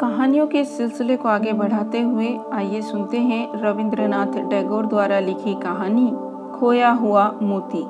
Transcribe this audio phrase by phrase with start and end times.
[0.00, 6.10] कहानियों के सिलसिले को आगे बढ़ाते हुए आइए सुनते हैं रविंद्रनाथ टैगोर द्वारा लिखी कहानी,
[6.58, 7.84] खोया हुआ मोती।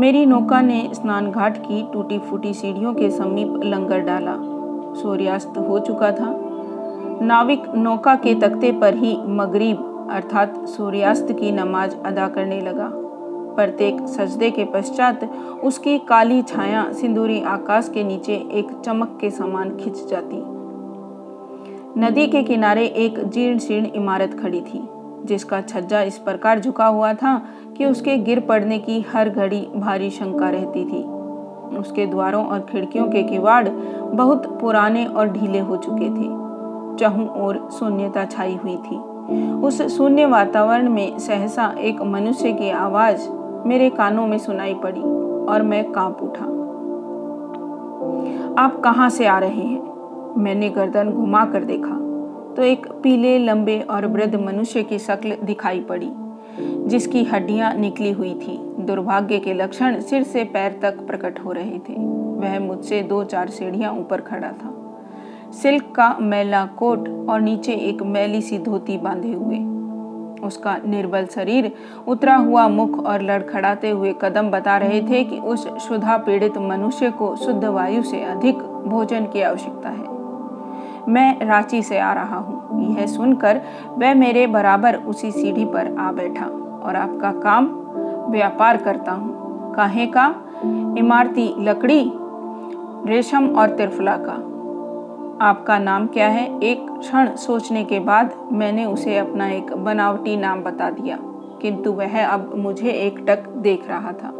[0.00, 4.34] मेरी नौका ने स्नान घाट की टूटी फूटी सीढ़ियों के समीप लंगर डाला।
[4.94, 6.34] सूर्यास्त हो चुका था।
[7.22, 12.90] नाविक नौका के तख्ते पर ही मगरिब, अर्थात सूर्यास्त की नमाज़ अदा करने लगा।
[13.56, 15.30] प्रत्येक सजदे के पश्चात
[15.64, 20.57] उसकी काली छाया सिंदूरी आकाश के नीचे एक चमक के समान खिंच जाती।
[21.98, 24.80] नदी के किनारे एक जीर्ण शीर्ण इमारत खड़ी थी,
[25.24, 27.42] जिसका छज्जा इस प्रकार झुका हुआ था
[27.76, 31.02] कि उसके गिर पड़ने की हर घड़ी भारी शंका रहती थी।
[31.78, 36.28] उसके द्वारों और खिड़कियों के किवाड़ बहुत पुराने और ढीले हो चुके थे।
[36.98, 38.96] चहु और शून्यता छाई हुई थी।
[39.52, 43.28] उस शून्य वातावरण में सहसा एक मनुष्य की आवाज़
[43.68, 45.02] मेरे कानों में सुनाई पड़ी
[45.52, 46.44] और मैं काँप उठा।
[48.62, 49.97] आप कहाँ से आ रहे हैं?
[50.36, 51.96] मैंने गर्दन घुमा कर देखा
[52.56, 56.10] तो एक पीले, लंबे और वृद्ध मनुष्य की शक्ल दिखाई पड़ी,
[56.88, 61.78] जिसकी हड्डियाँ निकली हुई थी। दुर्भाग्य के लक्षण सिर से पैर तक प्रकट हो रहे
[61.78, 61.94] थे।
[62.40, 64.74] वह मुझसे दो चार सीढ़ियाँ ऊपर खड़ा था।
[65.52, 69.58] सिल्क का मैला कोट और नीचे एक मैली सी धोती बांधे हुए।
[70.46, 71.72] उसका निर्बल शरीर,
[72.08, 77.10] उतरा हुआ मुख और लड़खड़ाते हुए कदम बता रहे थे कि उस शुद्धा पीड़ित मनुष्य
[77.10, 80.17] को शुद्ध वायु से अधिक भोजन की आवश्यकता है।
[81.08, 86.10] मैं रांची से आ रहा हूँ। यह सुनकर वह मेरे बराबर उसी सीढ़ी पर आ
[86.12, 86.46] बैठा
[86.82, 87.66] और आपका काम
[88.30, 90.34] व्यापार करता हूँ। काहे का?
[90.98, 92.12] इमारती लकड़ी,
[93.06, 94.32] रेशम और तिरफला का।
[95.40, 96.46] आपका नाम क्या है?
[96.60, 101.18] एक क्षण सोचने के बाद मैंने उसे अपना एक बनावटी नाम बता दिया,
[101.62, 104.32] किंतु वह अब मुझे एक टक देख रहा था।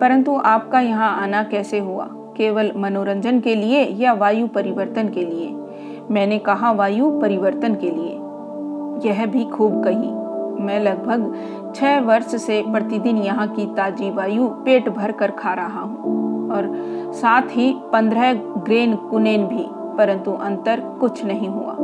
[0.00, 2.04] परंतु आपका यहाँ आना कैसे हुआ?
[2.36, 5.54] केवल मनोरंजन के लिए या वायु परिवर्तन के लिए?
[6.10, 8.20] मैंने कहा, वायु परिवर्तन के लिए।
[9.08, 10.24] यह भी खूब कही।
[10.64, 11.34] मैं लगभग
[11.76, 16.72] छह वर्ष से प्रतिदिन यहाँ की ताजी वायु पेट भर कर खा रहा हूँ और
[17.12, 19.66] साथ ही पंद्रह ग्रेन कुनेन भी,
[19.98, 21.76] परंतु अंतर कुछ नहीं हुआ।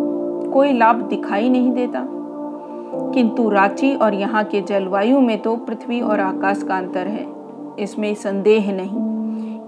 [0.53, 2.07] कोई लाभ दिखाई नहीं देता।
[3.15, 7.27] किंतु रांची और यहाँ के जलवायु में तो पृथ्वी और आकाश का अंतर है।
[7.79, 9.20] इसमें संदेह नहीं।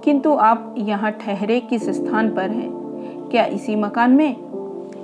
[0.05, 2.71] किंतु आप यहाँ ठहरे किस स्थान पर हैं?
[3.31, 4.37] क्या इसी मकान में?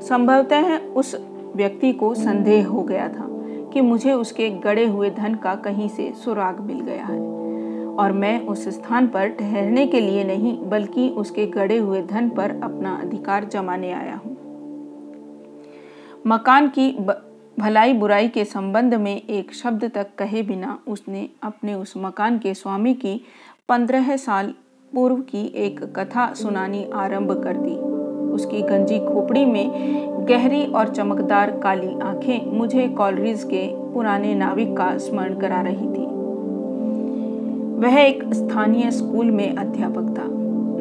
[0.02, 1.14] संभवतः उस
[1.56, 3.26] व्यक्ति को संदेह हो गया था
[3.72, 7.20] कि मुझे उसके गड़े हुए धन का कहीं से सुराग मिल गया है।
[7.96, 12.50] और मैं उस स्थान पर ठहरने के लिए नहीं, बल्कि उसके गड़े हुए धन पर
[12.50, 14.36] अपना अधिकार जमाने आया हूँ।
[16.26, 16.90] मकान की
[17.58, 22.54] भलाई बुराई के संबंध में एक शब्द तक कहे बिना उसने अपने उस मकान के
[22.54, 23.20] स्वामी की
[23.68, 24.54] पंद्रह साल
[24.94, 27.74] पूर्व की एक कथा सुनानी आरंभ कर दी।
[28.34, 29.70] उसकी गंजी खोपड़ी में
[30.28, 36.06] गहरी और चमकदार काली आँखें मुझे कॉलरीज के पुराने नाविक का स्मरण करा रही थी।
[37.80, 40.24] वह एक स्थानीय स्कूल में अध्यापक था।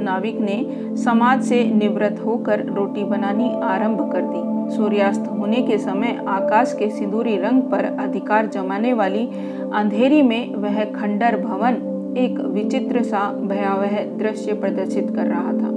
[0.04, 6.26] नाविक ने समाज से निवृत्त होकर रोटी बनानी आरंभ कर दी। सूर्यास्त होने के समय
[6.28, 9.28] आकाश के सिंदूरी रंग पर अधिकार जमाने वाली
[9.74, 11.87] अंधेरी में वह खंडर भवन
[12.18, 15.76] एक विचित्र सा भयावह दृश्य प्रदर्शित कर रहा था।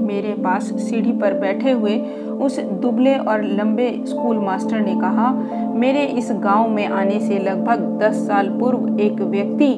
[0.00, 1.98] मेरे पास सीढ़ी पर बैठे हुए
[2.40, 5.30] उस दुबले और लंबे स्कूल मास्टर ने कहा,
[5.74, 9.72] मेरे इस गाँव में आने से लगभग दस साल पूर्व एक व्यक्ति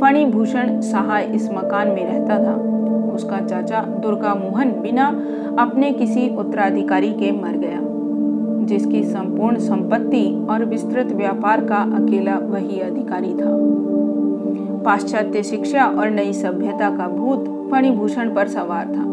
[0.00, 2.54] फणिभूषण सहाय इस मकान में रहता था।
[3.14, 5.06] उसका चाचा दुर्गा मोहन बिना
[5.58, 7.80] अपने किसी उत्तराधिकारी के मर गया,
[8.66, 13.52] जिसकी संपूर्ण संपत्ति और विस्तृत व्यापार का अकेला वही अधिकारी था।
[14.84, 19.04] पाश्चात्य शिक्षा और नई सभ्यता का भूत फणिभूषण पर सवार था।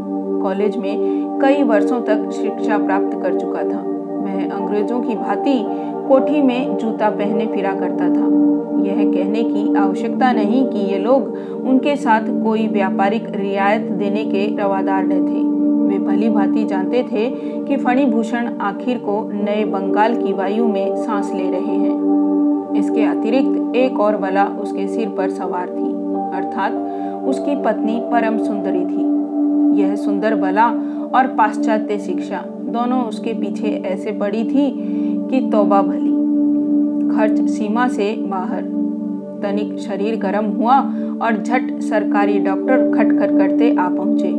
[0.41, 3.81] कॉलेज में कई वर्षों तक शिक्षा प्राप्त कर चुका था।
[4.21, 5.57] वह अंग्रेज़ों की भांति
[6.07, 8.29] कोठी में जूता पहने फिरा करता था।
[8.85, 11.27] यह कहने की आवश्यकता नहीं कि ये लोग
[11.67, 15.49] उनके साथ कोई व्यापारिक रियायत देने के रवादार न थे।
[15.89, 17.29] वे भली भांति जानते थे
[17.65, 21.99] कि फणिभूषण आखिर को नए बंगाल की वायु में सांस ले रहे हैं।
[22.77, 25.91] इसके अतिरिक्त एक और बला उसके सिर पर सवार थी,
[26.37, 26.73] अर्थात
[27.27, 29.09] उसकी पत्नी परम सुंदरी थी।
[29.81, 30.67] यह सुंदर बला
[31.15, 34.69] और पाश्चात्य शिक्षा दोनों उसके पीछे ऐसे पड़ी थी
[35.31, 36.11] कि तोबा भली।
[37.15, 38.61] खर्च सीमा से बाहर।
[39.41, 40.77] तनिक शरीर गर्म हुआ
[41.21, 44.31] और झट सरकारी डॉक्टर खटखट करते आ पहुँचे।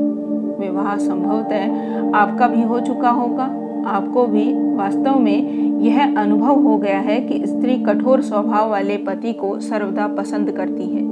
[0.58, 3.46] विवाह संभवतः आपका भी हो चुका होगा।
[3.86, 9.32] आपको भी वास्तव में यह अनुभव हो गया है कि स्त्री कठोर स्वभाव वाले पति
[9.32, 11.02] को सर्वदा पसंद करती है।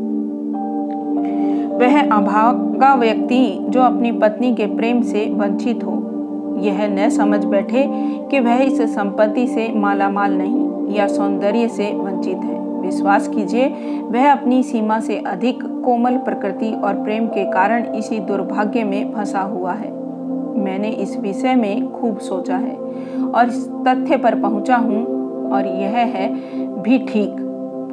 [1.79, 6.07] वह अभागा व्यक्ति जो अपनी पत्नी के प्रेम से वंचित हो।
[6.61, 7.85] यह न समझ बैठे
[8.31, 13.69] कि वह इस संपत्ति से मालामाल नहीं या सौंदर्य से वंचित है। विश्वास कीजिए,
[14.03, 19.41] वह अपनी सीमा से अधिक कोमल प्रकृति और प्रेम के कारण इसी दुर्भाग्य में फंसा
[19.41, 20.00] हुआ है।
[20.57, 22.77] मैंने इस विषय में खूब सोचा है
[23.25, 25.05] और इस तथ्य पर पहुँचा हूँ
[25.53, 26.29] और यह है,
[26.83, 27.37] भी ठीक।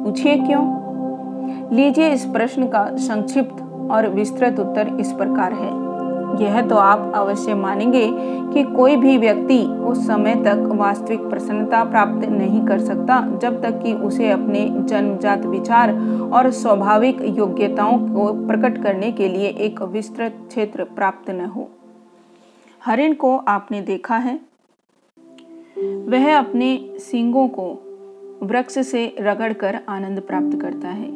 [0.02, 1.74] पूछिए क्यों?
[1.74, 5.76] लीजिए इस प्रश्न का संक्षिप्त और विस्तृत उत्तर इस प्रकार है।
[6.42, 8.06] यह तो आप अवश्य मानेंगे
[8.52, 13.80] कि कोई भी व्यक्ति उस समय तक वास्तविक प्रसन्नता प्राप्त नहीं कर सकता जब तक
[13.82, 15.92] कि उसे अपने जन्मजात विचार
[16.32, 21.68] और स्वाभाविक योग्यताओं को प्रकट करने के लिए एक विस्तृत क्षेत्र प्राप्त न हो।
[22.82, 24.34] हरिण को आपने देखा है।
[26.08, 27.70] वह अपने सिंगों को
[28.42, 31.08] वृक्ष से रगड़कर आनंद प्राप्त करता है।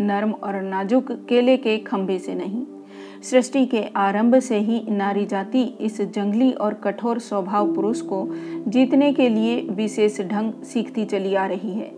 [0.00, 2.64] नर्म और नाजुक केले के खंभे से नहीं,
[3.22, 8.26] सृष्टि के आरंभ से ही नारी जाति इस जंगली और कठोर स्वभाव पुरुष को
[8.68, 11.90] जीतने के लिए विशेष ढंग सीखती चली आ रही है।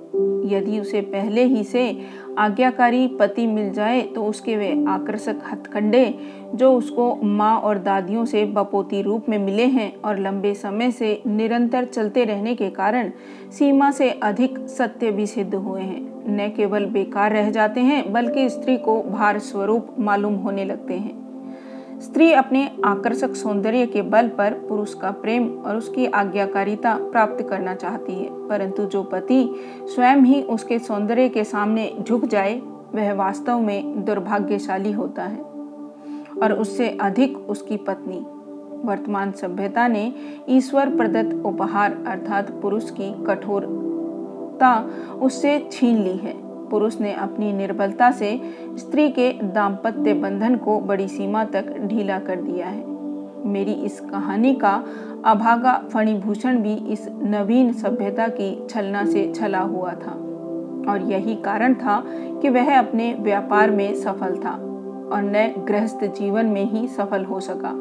[0.46, 1.90] यदि उसे पहले ही से
[2.38, 6.14] आज्ञाकारी पति मिल जाए तो उसके वे आकर्षक हथकंडे,
[6.54, 11.22] जो उसको माँ और दादियों से बपोती रूप में मिले हैं और लंबे समय से
[11.26, 13.10] निरंतर चलते रहने के कारण
[13.58, 18.48] सीमा से अधिक सत्य भी सिद्ध हुए हैं। न केवल बेकार रह जाते हैं, बल्कि
[18.48, 21.23] स्त्री को भार स्वरूप मालूम होने लगते हैं।
[22.02, 27.74] स्त्री अपने आकर्षक सौंदर्य के बल पर पुरुष का प्रेम और उसकी आज्ञाकारिता प्राप्त करना
[27.74, 29.48] चाहती है, परंतु जो पति
[29.84, 32.60] स्वयं ही उसके सौंदर्य के सामने झुक जाए,
[32.94, 35.42] वह वास्तव में दुर्भाग्यशाली होता है
[36.42, 38.24] और उससे अधिक उसकी पत्नी।
[38.84, 40.12] वर्तमान सभ्यता ने
[40.48, 44.78] ईश्वर प्रदत्त उपहार अर्थात पुरुष की कठोरता
[45.22, 46.43] उससे छीन ली है।
[46.74, 48.40] पुरुष ने अपनी निर्बलता से
[48.78, 52.92] स्त्री के दाम्पत्य बंधन को बड़ी सीमा तक ढीला कर दिया है।
[53.46, 54.72] मेरी इस कहानी का
[55.24, 60.12] अभागा फणिभूषण भी इस नवीन सभ्यता की छलना से छला हुआ था
[60.90, 62.02] और यही कारण था
[62.42, 64.52] कि वह अपने व्यापार में सफल था
[65.06, 67.72] और न गृहस्थ जीवन में ही सफल हो सका।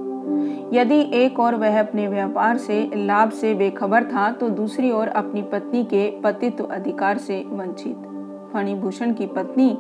[0.74, 5.42] यदि एक और वह अपने व्यापार से लाभ से बेखबर था तो दूसरी ओर अपनी
[5.42, 8.10] पत्नी के पतित्व अधिकार से वंचित।
[8.54, 9.78] फणिभूषण की पत्नी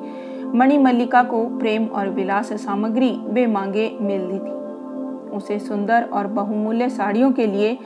[0.54, 4.52] मणिमल्लिका को प्रेम और विलास सामग्री बेमांगे मिल दी थी।
[5.36, 7.78] उसे सुंदर और बहुमूल्य साड़ियों के लिए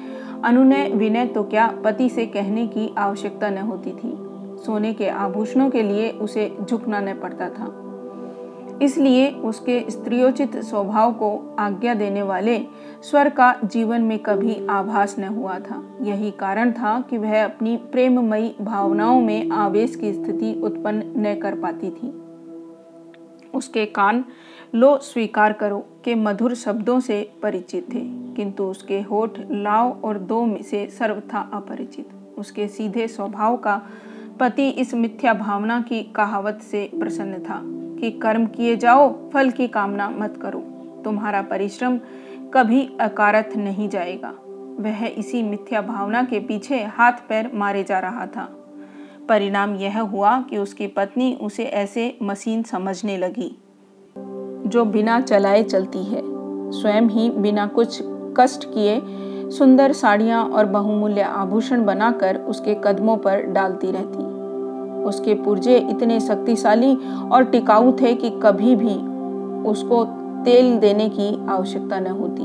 [0.44, 4.16] अनुनय, विनय तो क्या पति से कहने की आवश्यकता न होती थी।
[4.66, 7.66] सोने के आभूषणों के लिए उसे झुकना न पड़ता था।
[8.82, 12.58] इसलिए उसके स्त्रियोचित स्वभाव को आज्ञा देने वाले
[13.02, 17.76] स्वर का जीवन में कभी आभास न हुआ था। यही कारण था कि वह अपनी
[17.92, 22.14] प्रेममयी भावनाओं में आवेश की स्थिति उत्पन्न न कर पाती थी।
[23.54, 24.24] उसके कान
[24.76, 28.02] लो स्वीकार करो के मधुर शब्दों से परिचित थे,
[28.36, 33.82] किंतु उसके होठ, लाव और दो में से सर्वथा अपरिचित। उसके सीधे स्वभाव का
[34.40, 37.62] पति इस मिथ्या भावना की कहावत से प्रसन्न था।
[38.00, 40.60] कि कर्म किए जाओ, फल की कामना मत करो।
[41.06, 42.00] तुम्हारा परिश्रम
[42.54, 44.34] कभी अकारथ नहीं जाएगा।
[44.80, 48.50] वह इसी मिथ्या भावना के पीछे हाथ पैर मारे जा रहा था।
[49.30, 53.52] परिणाम यह हुआ कि उसकी पत्नी उसे ऐसे मशीन समझने लगी,
[54.68, 56.22] जो बिना चलाए चलती है।
[56.72, 58.00] स्वयं ही बिना कुछ
[58.38, 59.02] कष्ट किए
[59.50, 64.37] सुंदर साड़ियाँ और बहुमूल्य आभूषण बनाकर उसके कदमों पर डालती रहती।
[65.08, 66.96] उसके पुर्जे इतने शक्तिशाली
[67.32, 68.96] और टिकाऊ थे कि कभी भी
[69.70, 70.04] उसको
[70.46, 72.44] तेल देने की आवश्यकता न होती।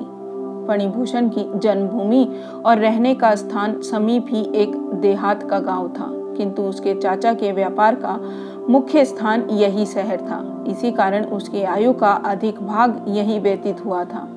[0.66, 2.26] फणिभूषण की जन्मभूमि
[2.66, 7.52] और रहने का स्थान समीप ही एक देहात का गाँव था, किंतु उसके चाचा के
[7.52, 8.19] व्यापार का
[8.69, 14.04] मुख्य स्थान यही शहर था। इसी कारण उसकी आयु का अधिक भाग यही व्यतीत हुआ
[14.04, 14.28] था।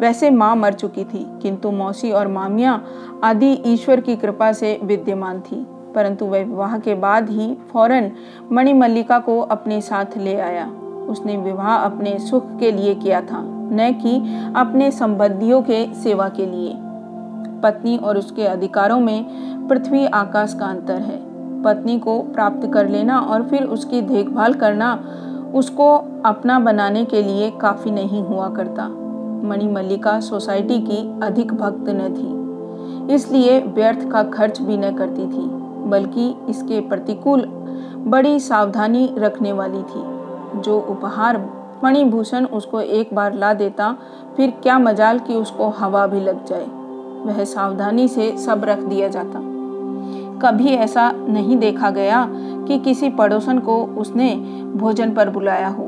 [0.00, 2.80] वैसे माँ मर चुकी थी, किंतु मौसी और मामिया
[3.24, 8.10] आदि ईश्वर की कृपा से विद्यमान थी। परंतु वह विवाह के बाद ही फ़ौरन
[8.52, 10.66] मणिमल्लिका को अपने साथ ले आया।
[11.08, 13.42] उसने विवाह अपने सुख के लिए किया था,
[13.72, 14.16] न कि
[14.56, 16.74] अपने संबंधियों के सेवा के लिए।
[17.62, 21.18] पत्नी और उसके अधिकारों में पृथ्वी आकाश का अंतर है।
[21.62, 24.92] पत्नी को प्राप्त कर लेना और फिर उसकी देखभाल करना
[25.54, 25.94] उसको
[26.24, 28.88] अपना बनाने के लिए काफ़ी नहीं हुआ करता।
[29.44, 35.59] मणिमल्लिका सोसाइटी की अधिक भक्त न थी, इसलिए व्यर्थ का खर्च भी न करती थी।
[35.86, 37.44] बल्कि इसके प्रतिकूल
[38.06, 40.20] बड़ी सावधानी रखने वाली थी।
[40.60, 41.50] जो उपहार
[41.84, 43.96] मणिभूषण उसको एक बार ला देता,
[44.36, 46.66] फिर क्या मजाल कि उसको हवा भी लग जाए।
[47.26, 49.40] वह सावधानी से सब रख दिया जाता।
[50.42, 52.28] कभी ऐसा नहीं देखा गया
[52.68, 54.34] कि किसी पड़ोसन को उसने
[54.76, 55.84] भोजन पर बुलाया हो।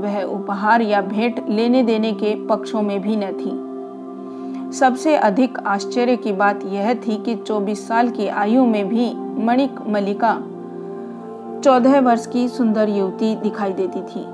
[0.00, 3.71] वह उपहार या भेंट लेने देने के पक्षों में भी न थी।
[4.72, 9.14] सबसे अधिक आश्चर्य की बात यह थी कि 24 साल की आयु में भी
[9.44, 10.38] मणिक मलिका
[11.64, 14.26] चौदह वर्ष की सुंदर युवती दिखाई देती थी।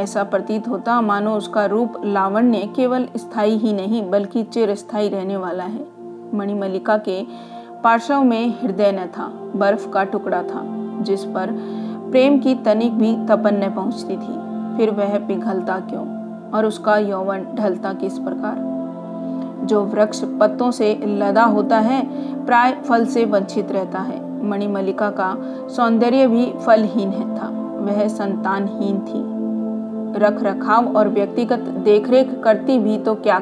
[0.00, 5.64] ऐसा प्रतीत होता, मानो उसका रूप लावण्य केवल स्थायी ही नहीं, बल्कि चिरस्थायी रहने वाला
[5.64, 5.86] है।
[6.34, 7.26] मणिमलिका के
[7.84, 10.62] पार्श्व में हृदय न था, बर्फ़ का टुकड़ा था,
[11.00, 11.48] जिस पर
[12.10, 16.20] प्रेम की तनिक भी तपन न पहुँचती थी। फिर वह पिघलता क्यों?
[16.50, 18.79] और उसका यौवन ढलता किस प्रकार?
[19.70, 22.00] जो वृक्ष पत्तों से लदा होता है,
[22.46, 25.34] प्राय फल से वंचित रहता है। मणिमलिका का
[25.68, 27.48] सौंदर्य भी फलहीन है था।
[27.80, 29.28] वह संतानहीन थी।
[30.18, 33.38] रख रखाव और व्यक्तिगत देखरेख करती भी तो क्या?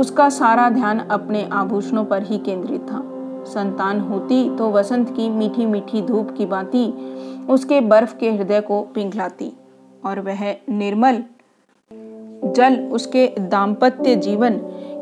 [0.00, 3.02] उसका सारा ध्यान अपने आभूषणों पर ही केंद्रित था।
[3.44, 6.84] संतान होती तो वसंत की मीठी मीठी धूप की बाती
[7.50, 9.52] उसके बर्फ़ के हृदय को पिघलाती
[10.04, 11.22] और वह निर्मल
[12.44, 14.60] जल उसके दाम्पत्य जीवन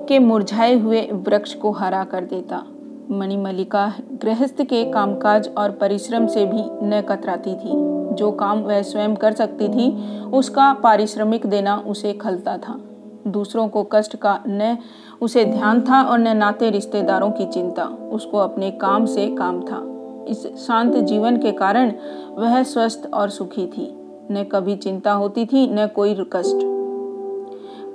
[0.09, 2.62] के मुरझाए हुए वृक्ष को हरा कर देता।
[3.11, 9.16] मणिमलिका गृहस्थ के कामकाज और परिश्रम से भी न कतराती थी। जो काम वह स्वयं
[9.16, 12.80] कर सकती थी, उसका पारिश्रमिक देना उसे खलता था।
[13.26, 14.78] दूसरों को कष्ट का न
[15.20, 19.87] उसे ध्यान था और न नाते रिश्तेदारों की चिंता। उसको अपने काम से काम था।
[20.28, 21.92] इस शांत जीवन के कारण
[22.30, 23.94] वह स्वस्थ और सुखी थी।
[24.30, 26.79] न कभी चिंता होती थी, न कोई कष्ट।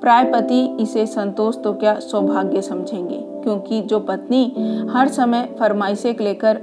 [0.05, 3.17] प्राय पति इसे संतोष तो क्या सौभाग्य समझेंगे?
[3.43, 4.43] क्योंकि जो पत्नी
[4.89, 6.57] हर समय फरमाइशे लेकर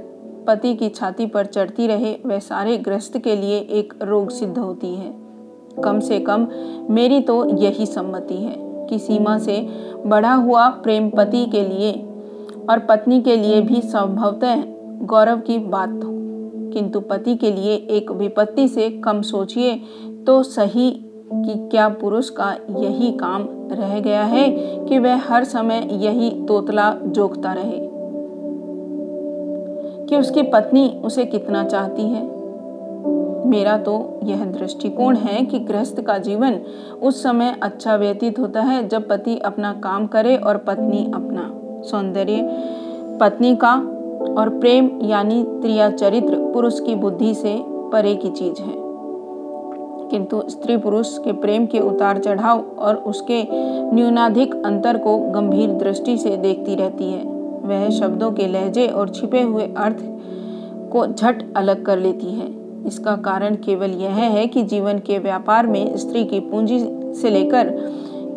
[0.47, 4.93] पति की छाती पर चढ़ती रहे, वह सारे ग्रस्त के लिए एक रोग सिद्ध होती
[4.95, 5.13] है।
[5.83, 6.47] कम से कम
[6.89, 8.55] मेरी तो यही सम्मति है
[8.87, 9.59] कि सीमा से
[10.05, 11.93] बढ़ा हुआ प्रेम पति के लिए
[12.69, 14.63] और पत्नी के लिए भी संभवतः
[15.05, 16.11] गौरव की बात हो।
[16.73, 19.81] किंतु पति के लिए एक विपत्ति से कम सोचिए
[20.27, 20.91] तो सही
[21.35, 24.49] कि क्या पुरुष का यही काम रह गया है
[24.85, 27.89] कि वह हर समय यही तोतला जोकता रहे?
[30.05, 32.43] कि उसकी पत्नी उसे कितना चाहती है?
[33.45, 36.59] मेरा तो यह दृष्टिकोण है कि गृहस्थ का जीवन
[37.01, 41.51] उस समय अच्छा व्यतीत होता है जब पति अपना काम करे और पत्नी अपना
[41.83, 42.37] सौंदर्य,
[43.21, 43.73] पत्नी का
[44.37, 48.82] और प्रेम यानी त्रिया चरित्र पुरुष की बुद्धि से परे की चीज़ है।
[50.13, 53.41] किंतु स्त्री पुरुष के प्रेम के उतार चढ़ाव और उसके
[53.93, 57.23] न्यूनाधिक अंतर को गंभीर दृष्टि से देखती रहती है।
[57.63, 59.97] वह शब्दों के लहजे और छिपे हुए अर्थ
[60.91, 62.47] को झट अलग कर लेती है।
[62.87, 66.79] इसका कारण केवल यह है कि जीवन के व्यापार में स्त्री की पूंजी
[67.13, 67.69] से लेकर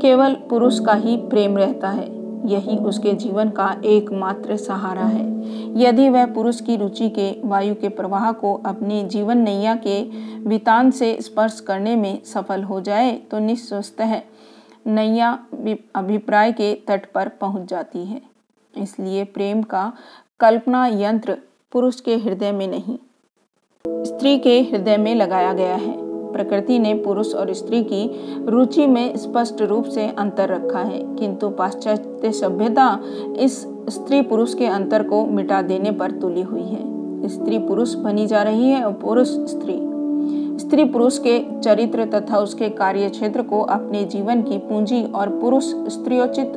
[0.02, 5.24] केवल पुरुष का ही प्रेम रहता है। यही उसके जीवन का एकमात्र सहारा है।
[5.78, 10.02] यदि वह पुरुष की रुचि के, वायु के प्रवाह को अपने जीवन नैया के
[10.48, 14.00] वितान से स्पर्श करने में सफल हो जाए तो निस्वस्त
[14.86, 15.32] नैया
[15.94, 18.20] अभिप्राय के तट पर पहुँच जाती है।
[18.74, 19.92] इसलिए प्रेम का
[20.40, 21.36] कल्पना यंत्र
[21.72, 22.98] पुरुष के हृदय में नहीं,
[24.04, 26.05] स्त्री के हृदय में लगाया गया है।
[26.36, 28.10] प्रकृति ने पुरुष और स्त्री की
[28.46, 33.00] रुचि में स्पष्ट रूप से अंतर रखा है। किंतु पाश्चात्य सभ्यता
[33.38, 38.26] इस स्त्री पुरुष के अंतर को मिटा देने पर तुली हुई है। स्त्री पुरुष बनी
[38.26, 39.78] जा रही है और पुरुष स्त्री।
[40.58, 45.64] स्त्री पुरुष के चरित्र तथा उसके कार्य क्षेत्र को अपने जीवन की पूंजी और पुरुष
[45.64, 46.52] स्त्रियोचित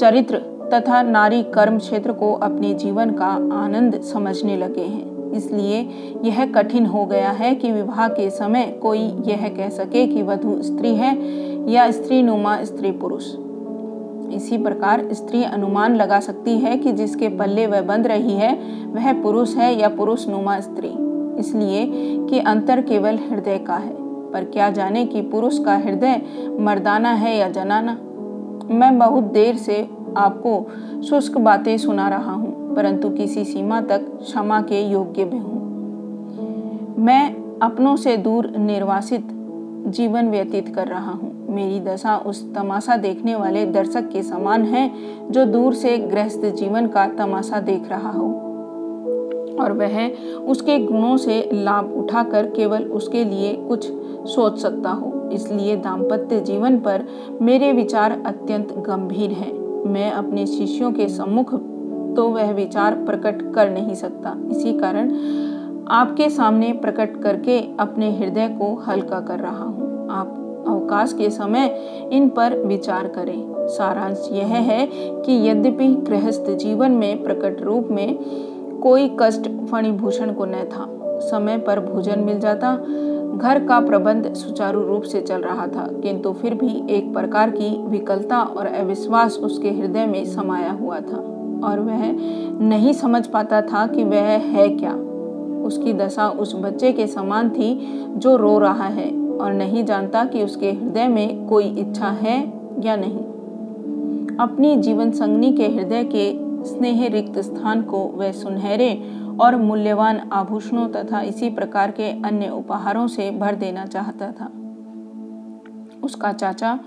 [0.00, 0.36] चरित्र
[0.74, 5.80] तथा नारी कर्म क्षेत्र को अपने जीवन का आनंद समझने लगे हैं। इसलिए
[6.24, 10.62] यह कठिन हो गया है कि विवाह के समय कोई यह कह सके कि वधु
[10.62, 11.16] स्त्री है
[11.70, 13.26] या स्त्री नुमा स्त्री पुरुष।
[14.34, 18.52] इसी प्रकार स्त्री अनुमान लगा सकती है कि जिसके पल्ले वह बंध रही है,
[18.86, 20.92] वह पुरुष है या पुरुष नुमा स्त्री।
[21.38, 21.86] इसलिए
[22.26, 23.94] कि अंतर केवल हृदय का है,
[24.32, 26.22] पर क्या जाने कि पुरुष का हृदय
[26.60, 27.98] मर्दाना है या जनाना?
[28.70, 30.66] मैं बहुत देर से आपको
[31.02, 35.58] शुष्क बातें सुना रहा हूँ। परंतु किसी सीमा तक क्षमा के योग्य भी हूँ।
[36.98, 39.26] मैं अपनों से दूर निर्वासित
[39.86, 44.90] जीवन व्यतीत कर रहा हूँ। मेरी दशा उस तमाशा देखने वाले दर्शक के समान है,
[45.30, 48.28] जो दूर से गृहस्थ जीवन का तमाशा देख रहा हो।
[49.60, 53.92] और वह उसके गुणों से लाभ उठाकर केवल उसके लिए कुछ
[54.28, 57.04] सोच सकता हो। इसलिए दाम्पत्य जीवन पर
[57.42, 59.52] मेरे विचार अत्यंत गंभीर हैं।
[59.90, 61.54] मैं अपने शिष्यों के सम्मुख
[62.16, 65.10] तो वह विचार प्रकट कर नहीं सकता। इसी कारण
[65.90, 70.36] आपके सामने प्रकट करके अपने हृदय को हल्का कर रहा हूँ। आप
[70.68, 71.66] अवकाश के समय
[72.12, 78.18] इन पर विचार करें। सारांश यह है कि यद्यपि गृहस्थ जीवन में प्रकट रूप में
[78.80, 80.86] कोई कष्ट फणिभूषण को न था।
[81.20, 82.74] समय पर भोजन मिल जाता,
[83.36, 87.70] घर का प्रबंध सुचारू रूप से चल रहा था, किंतु फिर भी एक प्रकार की
[87.86, 91.22] विकलता और अविश्वास उसके हृदय में समाया हुआ था।
[91.64, 92.02] और वह
[92.60, 94.92] नहीं समझ पाता था कि वह है क्या।
[95.66, 97.74] उसकी दशा उस बच्चे के समान थी
[98.16, 102.38] जो रो रहा है और नहीं जानता कि उसके हृदय में कोई इच्छा है
[102.84, 103.24] या नहीं।
[104.36, 106.32] अपनी जीवन संगनी के हृदय के
[106.64, 108.92] स्नेह रिक्त स्थान को वह सुनहरे
[109.40, 114.50] और मूल्यवान आभूषणों तथा इसी प्रकार के अन्य उपहारों से भर देना चाहता था।
[116.02, 116.78] उसका चाचा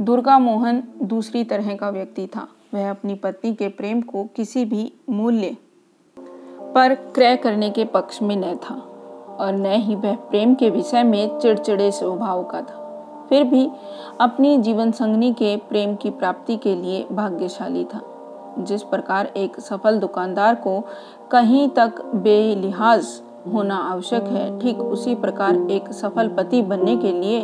[0.00, 4.92] दुर्गा मोहन दूसरी तरह का व्यक्ति था। वह अपनी पत्नी के प्रेम को किसी भी
[5.10, 5.56] मूल्य
[6.74, 8.74] पर क्रय करने के पक्ष में न था
[9.40, 13.68] और न ही वह प्रेम के विषय में चिड़चिड़े स्वभाव का था। फिर भी
[14.20, 18.00] अपनी जीवन संगनी के प्रेम की प्राप्ति के लिए भाग्यशाली था,
[18.58, 20.80] जिस प्रकार एक सफल दुकानदार को
[21.30, 23.08] कहीं तक बेलिहाज
[23.52, 27.40] होना आवश्यक है, ठीक उसी प्रकार एक सफल पति बनने के लिए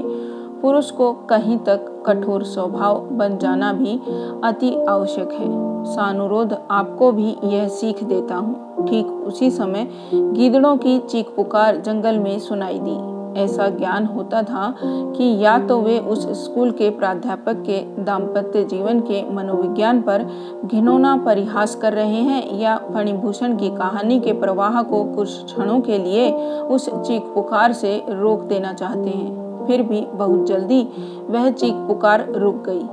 [0.64, 4.00] पुरुष को कहीं तक कठोर स्वभाव बन जाना भी
[4.44, 5.48] अति आवश्यक है।
[5.86, 12.18] सानुरोध आपको भी यह सीख देता हूँ। ठीक उसी समय गीदड़ों की चीख पुकार जंगल
[12.18, 12.96] में सुनाई दी।
[13.34, 19.00] ऐसा ज्ञान होता था कि या तो वे उस स्कूल के प्राध्यापक के दाम्पत्य जीवन
[19.00, 20.26] के मनोविज्ञान पर
[20.64, 25.98] घिनौना परिहास कर रहे हैं या फणिभूषण की कहानी के प्रवाह को कुछ क्षणों के
[25.98, 26.30] लिए
[26.68, 30.88] उस चीख पुकार से रोक देना चाहते हैं। फिर भी बहुत जल्दी
[31.30, 32.86] वह चीख पुकार रुक गई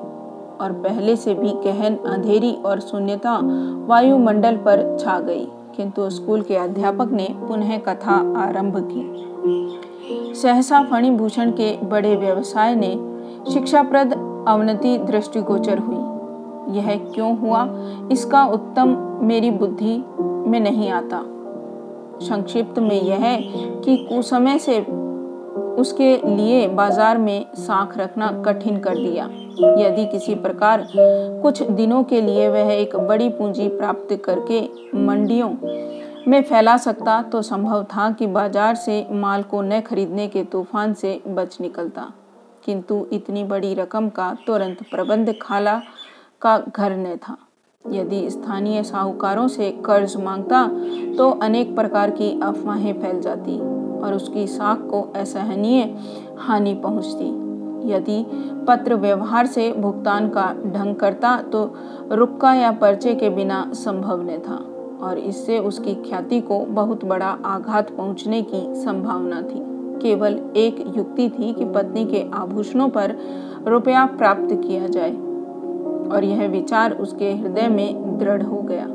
[0.61, 3.39] और पहले से भी गहन, अंधेरी और शून्यता
[3.87, 9.31] वायुमंडल पर छा गई। किंतु स्कूल के अध्यापक ने पुनः कथा आरंभ की।
[10.35, 13.11] सहसा फणिभूषण के बड़े व्यवसाय ने
[13.53, 14.13] शिक्षाप्रद
[14.47, 15.95] अवनति दृष्टिगोचर हुई।
[16.77, 17.67] यह क्यों हुआ?
[18.11, 21.23] इसका उत्तम मेरी बुद्धि में नहीं आता।
[22.21, 23.19] संक्षिप्त में यह
[23.85, 24.85] कि कुसमय से
[25.75, 29.25] उसके लिए बाज़ार में साख रखना कठिन कर दिया।
[29.79, 34.61] यदि किसी प्रकार कुछ दिनों के लिए वह एक बड़ी पूंजी प्राप्त करके
[34.97, 35.49] मंडियों
[36.27, 40.93] में फैला सकता तो संभव था कि बाज़ार से माल को न खरीदने के तूफ़ान
[40.93, 42.11] से बच निकलता।
[42.65, 45.81] किंतु इतनी बड़ी रकम का तुरंत प्रबंध खाला
[46.41, 47.37] का घर न था।
[47.85, 50.67] यदि स्थानीय साहूकारों से कर्ज माँगता
[51.17, 53.59] तो अनेक प्रकार की अफवाहें फैल जाती।
[54.01, 55.83] और उसकी साख को असहनीय
[56.39, 57.29] हानि पहुँचती।
[57.87, 58.23] यदि
[58.67, 61.63] पत्र व्यवहार से भुगतान का ढंग करता तो
[62.11, 64.59] रुक्का या पर्चे के बिना संभव न था,
[65.01, 69.63] और इससे उसकी ख्याति को बहुत बड़ा आघात पहुँचने की संभावना थी।
[70.01, 73.15] केवल एक युक्ति थी कि पत्नी के आभूषणों पर
[73.67, 75.11] रुपया प्राप्त किया जाए,
[76.07, 78.85] और यह विचार उसके हृदय में दृढ़ हो गया।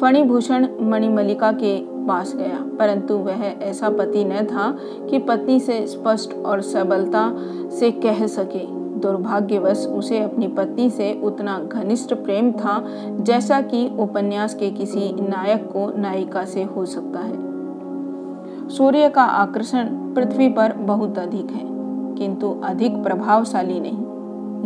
[0.00, 1.76] फणिभूषण मणिमलिका के
[2.08, 4.70] पास गया। परंतु वह ऐसा पति न था
[5.10, 7.30] कि पत्नी से स्पष्ट और सबलता
[7.70, 8.66] से कह सके।
[8.98, 12.82] दुर्भाग्यवश उसे अपनी पत्नी से उतना घनिष्ठ प्रेम था
[13.20, 19.84] जैसा कि उपन्यास के किसी नायक को नायिका से हो सकता है। सूर्य का आकर्षण
[20.14, 21.66] पृथ्वी पर बहुत अधिक है,
[22.14, 24.04] किंतु अधिक प्रभावशाली नहीं।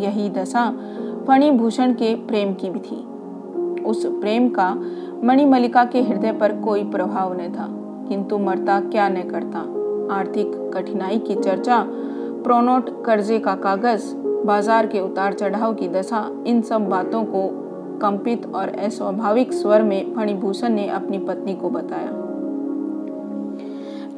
[0.03, 0.71] यही दशा
[1.29, 3.05] फणिभूषण के प्रेम की भी थी।
[3.83, 4.71] उस प्रेम का
[5.25, 7.67] मणिमलिका के हृदय पर कोई प्रभाव न था,
[8.09, 9.59] किंतु मरता क्या न करता।
[10.15, 11.85] आर्थिक कठिनाई की चर्चा,
[12.45, 14.15] प्रोनोट कर्जे का कागज़,
[14.47, 17.49] बाज़ार के उतार चढ़ाव की दशा, इन सब बातों को
[17.99, 22.11] कंपित और अस्वाभाविक स्वर में फणिभूषण ने अपनी पत्नी को बताया।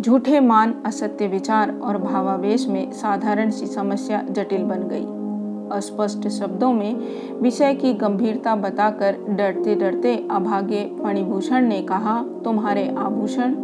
[0.01, 5.07] झूठे मान, असत्य विचार और भावावेश में साधारण सी समस्या जटिल बन गई।
[5.75, 6.97] अस्पष्ट शब्दों में
[7.41, 13.55] विषय की गंभीरता बताकर डरते डरते अभागे फणिभूषण ने कहा, तुम्हारे आभूषण?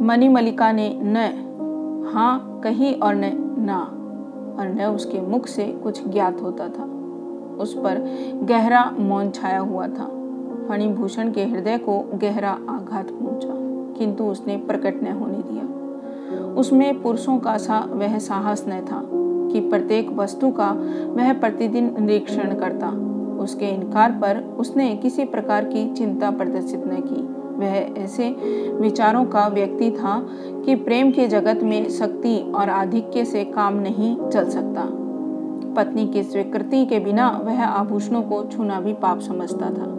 [0.00, 1.46] मणिमलिका ने, न
[2.14, 3.96] हाँ कही और न, ना।
[4.58, 6.84] और न उसके मुख से कुछ ज्ञात होता था।
[7.58, 7.98] उस पर
[8.42, 10.06] गहरा मौन छाया हुआ था।
[10.68, 13.54] फणिभूषण के हृदय को गहरा आघात पहुँचा,
[13.98, 19.00] किंतु उसने प्रकट न होने दिया। उसमें पुरुषों का सा वह साहस न था।
[19.52, 20.70] कि प्रत्येक वस्तु का
[21.16, 22.88] वह प्रतिदिन निरीक्षण करता।
[23.42, 27.22] उसके इनकार पर उसने किसी प्रकार की चिंता प्रदर्शित न की।
[27.58, 28.30] वह ऐसे
[28.72, 30.26] विचारों का व्यक्ति था
[30.64, 34.88] कि प्रेम के जगत में शक्ति और आधिक्य से काम नहीं चल सकता।
[35.76, 39.96] पत्नी की स्वीकृति के बिना वह आभूषणों को छूना भी पाप समझता था।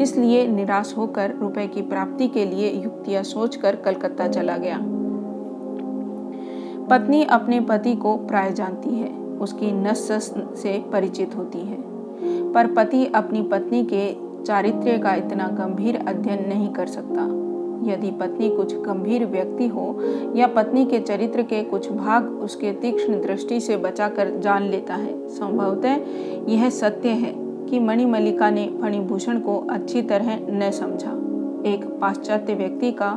[0.00, 4.78] इसलिए निराश होकर रुपए की प्राप्ति के लिए युक्तियाँ सोचकर कलकत्ता चला गया।
[6.90, 10.08] पत्नी अपने पति को प्राय जानती है, उसकी नस
[10.62, 11.78] से परिचित होती है।
[12.52, 14.12] पर पति अपनी पत्नी के
[14.44, 17.22] चारित्र्य का इतना गंभीर अध्ययन नहीं कर सकता।
[17.84, 19.98] यदि पत्नी कुछ गंभीर व्यक्ति हो
[20.36, 25.28] या पत्नी के चरित्र के कुछ भाग उसके तीक्ष्ण दृष्टि से बचाकर जान लेता है,
[25.28, 27.34] संभवतः यह सत्य है
[27.66, 31.20] कि मणिमल्लिका ने फणिभूषण को अच्छी तरह न समझा।
[31.66, 33.10] एक पाश्चात्य व्यक्ति का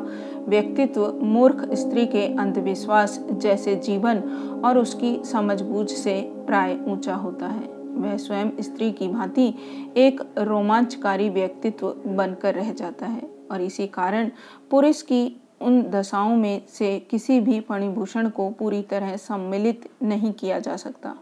[0.48, 4.20] व्यक्तित्व मूर्ख स्त्री के अंधविश्वास जैसे जीवन
[4.66, 9.54] और उसकी समझबूझ से प्राय ऊँचा होता है। वह स्वयं स्त्री की भांति
[9.98, 14.32] एक रोमांचकारी व्यक्तित्व बनकर रह जाता है और इसी कारण
[14.72, 20.60] पुरुष की उन दशाओं में से किसी भी फणिभूषण को पूरी तरह सम्मिलित नहीं किया
[20.60, 21.16] जा सकता।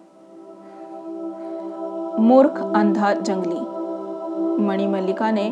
[2.19, 3.75] मूर्ख अंधा जंगली।
[4.65, 5.49] मणिमल्लिका ने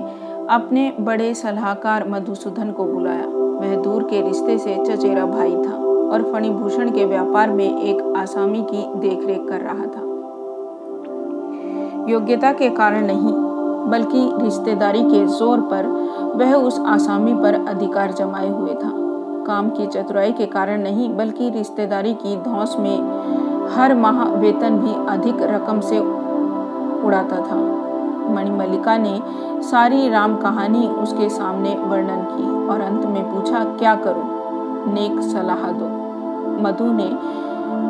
[0.50, 5.76] अपने बड़े सलाहकार मधुसूदन को बुलाया। वह दूर के रिश्ते से चचेरा भाई था
[6.12, 10.02] और फणिभूषण के व्यापार में एक आसामी की देखरेख कर रहा था।
[12.12, 13.34] योग्यता के कारण नहीं,
[13.92, 15.86] बल्कि रिश्तेदारी के ज़ोर पर
[16.36, 18.92] वह उस आसामी पर अधिकार जमाए हुए था।
[19.48, 24.94] काम की चतुराई के कारण नहीं, बल्कि रिश्तेदारी की धौस में हर माह वेतन भी
[25.12, 26.00] अधिक रकम से
[27.06, 27.73] उड़ाता था।
[28.30, 29.22] मणिमल्लिका ने
[29.62, 34.32] सारी राम कहानी उसके सामने वर्णन की और अंत में पूछा, क्या करूँ?
[34.94, 36.04] नेक सलाह दो।
[36.64, 37.10] मधु ने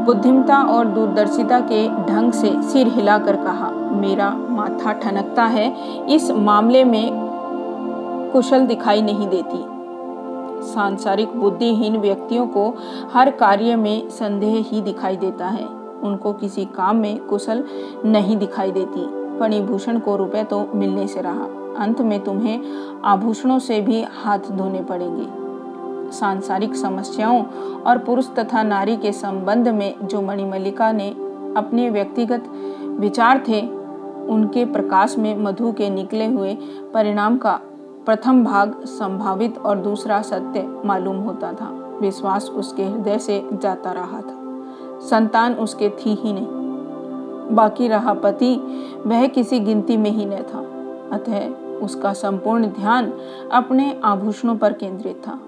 [0.06, 5.74] बुद्धिमता और दूरदर्शिता के ढंग से सिर हिलाकर कहा, मेरा माथा ठनकता है,
[6.10, 7.12] इस मामले में
[8.34, 9.66] कुशल दिखाई नहीं देती।
[10.64, 12.74] सांसारिक बुद्धिहीन व्यक्तियों को
[13.14, 15.68] हर कार्य में संदेह ही दिखाई देता है।
[16.04, 17.64] उनको किसी काम में कुशल
[18.06, 21.48] नहीं दिखाई देती। फणिभूषण को रुपए तो मिलने से रहा।
[21.84, 22.62] अंत में तुम्हें
[23.04, 27.44] आभूषणों से भी हाथ धोने पड़ेंगे। सांसारिक समस्याओं
[27.88, 31.10] और पुरुष तथा नारी के संबंध में जो मणिमल्लिका ने
[31.58, 32.44] अपने व्यक्तिगत
[33.00, 33.62] विचार थे,
[34.28, 36.58] उनके प्रकाश में मधु के निकले हुए
[36.94, 37.60] परिणाम का
[38.06, 44.22] प्रथम भाग संभावित और दूसरा सत्य मालूम होता था। विश्वास उसके हृदय से जाता रहा
[44.22, 44.42] था।
[45.00, 46.63] संतान उसके थी ही नहीं।
[47.52, 48.56] बाकी रहा पति,
[49.06, 50.74] वह किसी गिनती में ही न था।
[51.16, 53.14] अतः उसका संपूर्ण ध्यान
[53.52, 55.40] अपने आभूषणों पर केंद्रित था।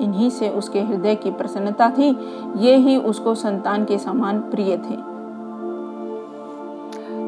[0.00, 2.16] इन्हीं से उसके हृदय की प्रसन्नता थी,
[2.56, 5.12] ये ही उसको संतान के समान प्रिय थे।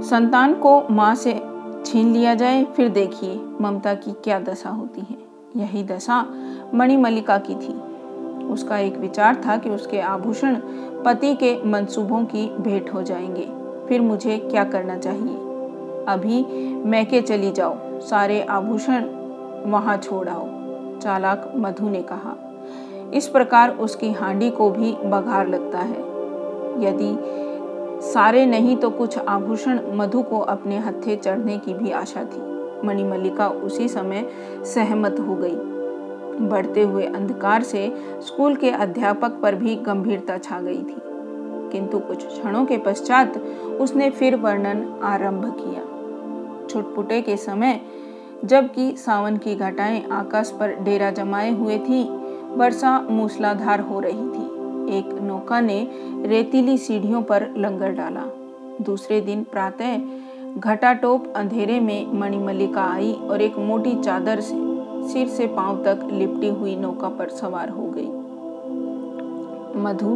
[0.02, 1.32] संतान को माँ से
[1.84, 5.16] छीन लिया जाए, फिर देखिए ममता की क्या दशा होती है।
[5.56, 6.26] यही दशा
[6.74, 7.94] मणिमल्लिका की थी।
[8.44, 10.54] उसका एक विचार था कि उसके आभूषण
[11.04, 15.36] पति के मंसूबों की भेंट हो जाएँगे। फिर मुझे क्या करना चाहिए?
[16.08, 16.44] अभी
[16.84, 19.04] मैके चली जाओ। सारे आभूषण
[19.66, 20.48] वहाँ छोड़ आओ,
[20.98, 22.36] चालाक मधु ने कहा।
[23.14, 26.00] इस प्रकार उसकी हांडी को भी बघार लगता है।
[26.84, 27.16] यदि
[28.02, 32.42] सारे नहीं तो कुछ आभूषण मधु को अपने हत्थे चढ़ने की भी आशा थी।
[32.86, 34.28] मणिमल्लिका उसी समय
[34.64, 35.56] सहमत हो गई।
[36.40, 40.96] बढ़ते हुए अंधकार से स्कूल के अध्यापक पर भी गंभीरता छा गई थी।
[41.72, 43.36] किंतु कुछ क्षणों के पश्चात
[43.80, 45.82] उसने फिर वर्णन आरंभ किया।
[46.68, 47.80] छुटपुटे के समय,
[48.44, 52.02] जबकि सावन की घटाएँ आकाश पर डेरा जमाए हुए थी,
[52.56, 54.52] वर्षा मूसलाधार हो रही थी।
[54.98, 55.88] एक नौका ने
[56.26, 58.24] रेतीली सीढ़ियों पर लंगर डाला।
[58.82, 59.98] दूसरे दिन प्रातः
[60.58, 64.54] घटाटोप अंधेरे में मणिमल्लिका आई और एक मोटी चादर से
[65.08, 68.06] सिर से पाँव तक लिपटी हुई नौका पर सवार हो गई।
[69.80, 70.14] मधु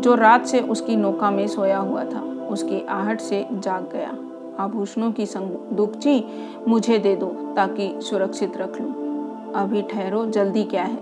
[0.00, 4.16] जो रात से उसकी नौका में सोया हुआ था, उसकी आहट से जाग गया।
[4.64, 6.24] आभूषणों की संदूकची
[6.68, 10.96] मुझे दे दो, ताकि सुरक्षित रख लूँ। अभी ठहरो, जल्दी क्या है?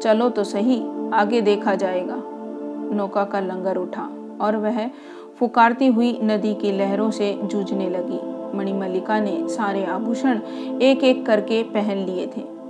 [0.00, 0.82] चलो तो सही,
[1.12, 2.22] आगे देखा जाएगा।
[2.96, 4.08] नौका का लंगर उठा,
[4.40, 4.90] और वह
[5.38, 8.20] फुकारती हुई नदी की लहरों से जूझने लगी।
[8.56, 10.40] मणिमल्लिका ने सारे आभूषण
[10.82, 12.60] एक एक करके पहन लिए थे।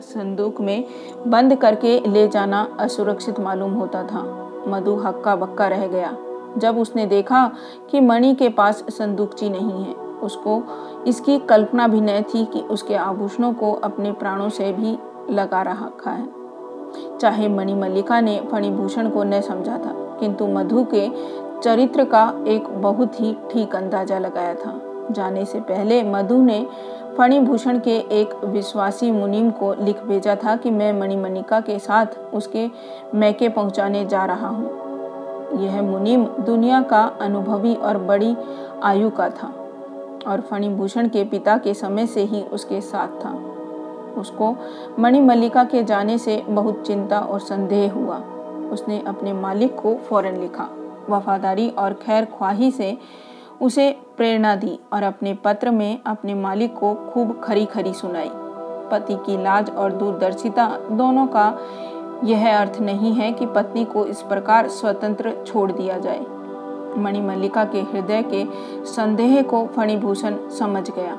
[0.00, 0.84] संदूक में
[1.26, 6.16] बंद करके ले जाना असुरक्षित मालूम होता था। मधु हक्का बक्का रह गया।
[6.58, 7.50] जब उसने देखा
[7.90, 10.62] कि मणि के पास संदूकची नहीं है, उसको
[11.06, 14.98] इसकी कल्पना भी न थी कि उसके आभूषणों को अपने प्राणों से भी
[15.30, 16.28] लगा रखा है।
[17.20, 21.08] चाहे मणि मल्लिका ने फणिभूषण को न समझा था, किंतु मधु के
[21.60, 26.66] चरित्र का एक बहुत ही ठीक अंदाज़ा लगाया था। जाने से पहले मधु ने
[27.18, 32.70] फणिभूषण के एक विश्वासी मुनीम को लिख भेजा था कि मैं मणिमणिका के साथ उसके
[33.14, 38.36] मैके पहुँचाने जा रहा हूँ। यह मुनीम दुनिया का अनुभवी और बड़ी
[38.82, 39.52] आयु का था
[40.26, 43.32] और फणिभूषण के पिता के समय से ही उसके साथ था।
[44.18, 44.54] उसको
[44.98, 48.16] मणिमल्लिका के जाने से बहुत चिंता और संदेह हुआ।
[48.72, 50.68] उसने अपने मालिक को फ़ौरन लिखा।
[51.10, 52.96] वफादारी और खैर ख्वाही से
[53.64, 58.30] उसे प्रेरणा दी और अपने पत्र में अपने मालिक को खूब खरी खरी सुनाई।
[58.90, 61.58] पति की लाज और दूरदर्शिता दोनों का
[62.24, 66.20] यह अर्थ नहीं है कि पत्नी को इस प्रकार स्वतंत्र छोड़ दिया जाए।
[66.98, 68.46] मणिमल्लिका के हृदय के
[68.84, 71.14] संदेह को फणिभूषण समझ गया।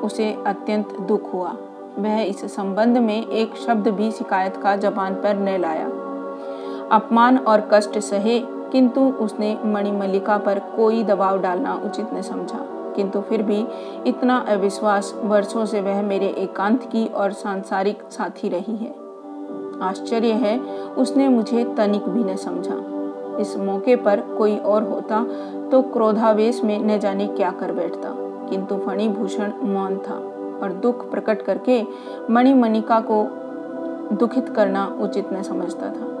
[0.00, 1.56] उसे अत्यंत दुख हुआ।
[1.98, 5.86] वह इस संबंध में एक शब्द भी शिकायत का जबान पर न लाया।
[6.92, 12.58] अपमान और कष्ट सहे किंतु उसने मणिमल्लिका पर कोई दबाव डालना उचित न समझा।
[12.96, 13.66] किंतु फिर भी
[14.06, 18.94] इतना अविश्वास वर्षों से वह मेरे एकांत की और सांसारिक साथी रही है।
[19.82, 22.76] आश्चर्य है, उसने मुझे तनिक भी न समझा।
[23.40, 25.26] इस मौके पर कोई और होता
[25.70, 28.14] तो क्रोधावेश में न जाने क्या कर बैठता।
[28.50, 30.14] किंतु फणिभूषण मौन था
[30.62, 31.82] और दुख प्रकट करके
[32.30, 33.26] मणिमणिका को
[34.16, 36.15] दुखित करना उचित न समझता था।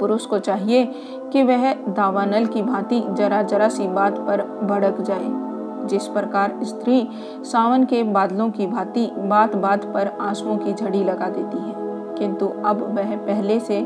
[0.00, 0.84] पुरुष को चाहिए
[1.32, 7.06] कि वह दावानल की भांति जरा जरा सी बात पर भड़क जाए। जिस प्रकार स्त्री
[7.42, 11.74] सावन के बादलों की भांति बात बात पर आंसुओं की झड़ी लगा देती है,
[12.18, 13.80] किंतु अब वह पहले से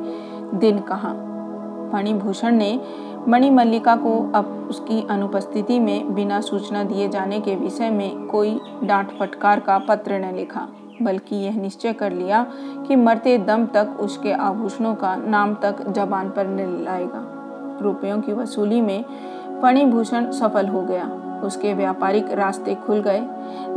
[0.55, 1.13] दिन कहा।
[1.93, 2.81] फणिभूषण ने
[3.29, 9.11] मणिमल्लिका को अब उसकी अनुपस्थिति में बिना सूचना दिए जाने के विषय में कोई डांट
[9.19, 10.67] फटकार का पत्र न लिखा।
[11.05, 12.47] बल्कि यह निश्चय कर लिया
[12.87, 16.47] कि मरते दम तक उसके आभूषणों का नाम तक जबान पर
[16.85, 17.29] लाएगा।
[17.83, 19.05] रुपयों की वसूली में
[19.63, 21.11] फणिभूषण सफल हो गया।
[21.45, 23.21] उसके व्यापारिक रास्ते खुल गए।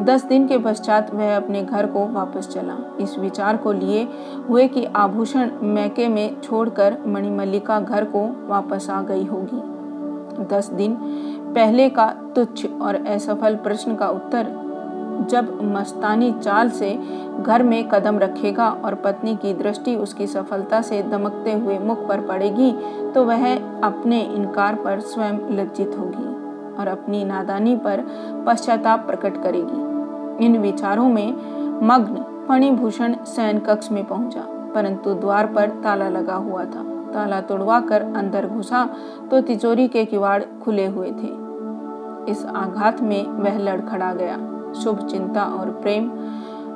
[0.01, 4.07] दस दिन के पश्चात वह अपने घर को वापस चला। इस विचार को लिए
[4.49, 9.61] हुए कि आभूषण मैके में छोड़कर मणिमल्लिका घर को वापस आ गई होगी।
[10.45, 10.97] दस दिन
[11.55, 14.43] पहले का तुच्छ और असफल प्रश्न का उत्तर
[15.21, 16.93] जब मस्तानी चाल से
[17.39, 22.21] घर में कदम रखेगा और पत्नी की दृष्टि उसकी सफलता से दमकते हुए मुख पर
[22.21, 22.71] पड़ेगी
[23.13, 26.27] तो वह अपने इनकार पर स्वयं लज्जित होगी
[26.75, 28.03] और अपनी नादानी पर
[28.47, 31.31] पश्चाताप प्रकट करेगी। इन विचारों में
[31.83, 34.41] मग्न फणिभूषण शयन कक्ष में पहुँचा,
[34.75, 38.83] परंतु द्वार पर ताला लगा हुआ था। ताला तोड़वा कर अंदर घुसा
[39.31, 41.33] तो तिजोरी के किवाड़ खुले हुए थे।
[42.31, 44.37] इस आघात में वह लड़खड़ा गया।
[44.83, 46.11] शुभ चिंता और प्रेम।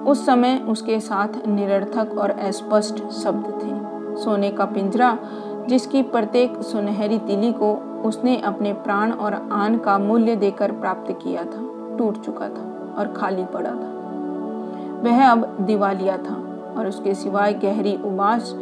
[0.07, 3.89] उस समय उसके साथ निरर्थक और अस्पष्ट शब्द थे।
[4.21, 5.17] सोने का पिंजरा,
[5.69, 7.73] जिसकी प्रत्येक सुनहरी तिली को
[8.05, 13.13] उसने अपने प्राण और आन का मूल्य देकर प्राप्त किया था, टूट चुका था और
[13.17, 13.99] खाली पड़ा था।
[15.03, 16.35] वह अब दिवालिया था
[16.77, 18.55] और उसके सिवाय गहरी उबास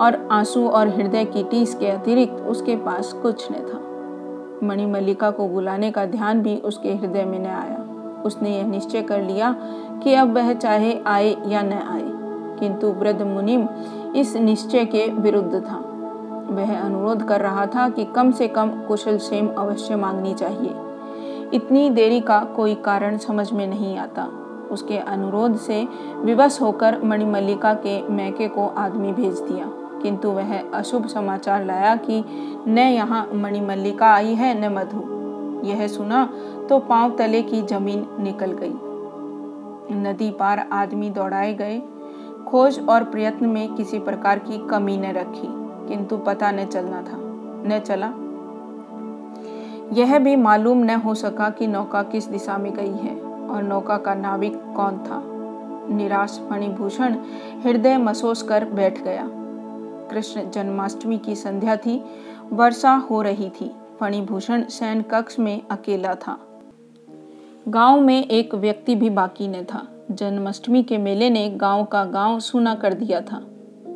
[0.00, 3.82] और आँसू और हृदय की टीस के अतिरिक्त उसके पास कुछ न था।
[4.66, 7.81] मणिमल्लिका को बुलाने का ध्यान भी उसके हृदय में न आया।
[8.24, 9.56] उसने यह निश्चय कर लिया
[10.02, 12.22] कि अब वह चाहे आए या न आए।
[12.60, 13.68] किंतु वृद्ध मुनिम
[14.16, 15.76] इस निश्चय के विरुद्ध था।
[16.50, 20.74] वह अनुरोध कर रहा था कि कम से कम कुशल क्षेम अवश्य मांगनी चाहिए।
[21.54, 24.28] इतनी देरी का कोई कारण समझ में नहीं आता।
[24.70, 29.70] उसके अनुरोध से विवश होकर मणिमल्लिका के मैके को आदमी भेज दिया।
[30.02, 32.24] किंतु वह अशुभ समाचार लाया कि
[32.68, 35.22] न यहाँ मणिमल्लिका आई है, न मधु।
[35.68, 36.28] यह सुना
[36.68, 38.74] तो पाँव तले की ज़मीन निकल गई।
[39.92, 41.80] नदी पार आदमी दौड़ाए गए।
[42.48, 45.48] खोज और प्रयत्न में किसी प्रकार की कमी न रखी,
[45.88, 47.16] किंतु पता न चलना था,
[47.66, 48.12] न चला।
[49.92, 53.96] यह भी मालूम न हो सका कि नौका किस दिशा में गई है और नौका
[53.96, 55.22] का नाविक कौन था।
[55.94, 57.16] निराश मणिभूषण
[57.64, 59.28] हृदय मसोस कर बैठ गया।
[60.10, 62.02] कृष्ण जन्माष्टमी की संध्या थी,
[62.52, 63.70] वर्षा हो रही थी।
[64.00, 66.38] फणिभूषण सैन कक्ष में अकेला था।
[67.68, 72.40] गाँव में एक व्यक्ति भी बाकी न था। जन्माष्टमी के मेले ने गाँव का गाँव
[72.40, 73.46] सुना कर दिया था।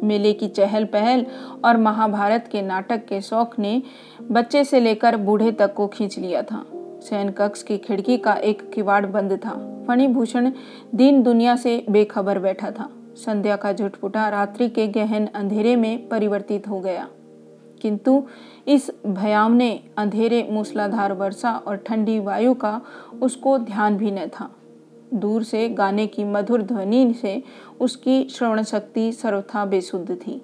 [0.03, 1.27] मेले की चहल पहल
[1.65, 3.83] और महाभारत के नाटक के शौक ने
[4.31, 6.67] बच्चे से लेकर बूढ़े तक को खींच लिया था।
[7.03, 10.53] सैन कक्ष की खिड़की का एक किवाड़ बंद था। फणिभूषण
[10.95, 16.69] दिन दुनिया से बेखबर बैठा था। संध्या का झुटपुटा रात्रि के गहन अंधेरे में परिवर्तित
[16.69, 17.09] हो गया।
[17.83, 18.25] किंतु
[18.69, 22.81] इस भयावने अंधेरे, मूसलाधार वर्षा और ठंडी वायु का
[23.23, 24.51] उसको ध्यान भी न था।
[25.15, 27.43] दूर से गाने की मधुर ध्वनि से
[27.81, 30.43] उसकी श्रवण शक्ति सर्वथा बेसुद्ध थी।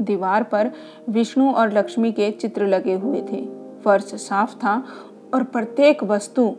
[0.00, 0.70] दीवार पर
[1.08, 3.46] विष्णु और लक्ष्मी के चित्र लगे हुए थे।
[3.84, 4.84] फर्श साफ़ था
[5.34, 6.56] और प्रत्येक वस्तु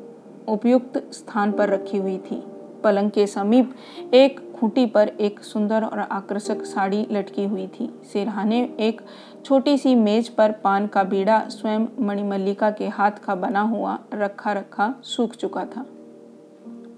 [0.47, 2.43] उपयुक्त स्थान पर रखी हुई थी।
[2.83, 3.73] पलंग के समीप
[4.13, 9.01] एक खूंटी पर एक सुंदर और आकर्षक साड़ी लटकी हुई थी। सिरहाने एक
[9.45, 14.53] छोटी सी मेज पर पान का बीड़ा स्वयं मणिमल्लिका के हाथ का बना हुआ रखा
[14.53, 15.85] रखा सूख चुका था।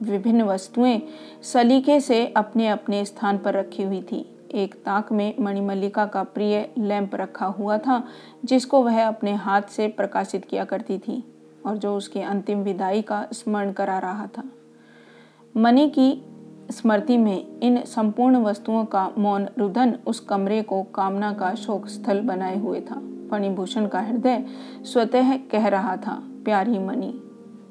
[0.01, 1.01] विभिन्न वस्तुएँ
[1.43, 6.69] सलीके से अपने अपने स्थान पर रखी हुई थी। एक ताक में मणिमल्लिका का प्रिय
[6.78, 8.04] लैंप रखा हुआ था,
[8.45, 11.23] जिसको वह अपने हाथ से प्रकाशित किया करती थी
[11.65, 14.43] और जो उसके अंतिम विदाई का स्मरण करा रहा था।
[15.58, 16.25] मणि की
[16.71, 22.21] स्मृति में इन संपूर्ण वस्तुओं का मौन रुदन उस कमरे को कामना का शोक स्थल
[22.21, 23.01] बनाए हुए था।
[23.32, 24.43] फणिभूषण का हृदय
[24.84, 27.13] स्वतः कह रहा था, प्यारी मनी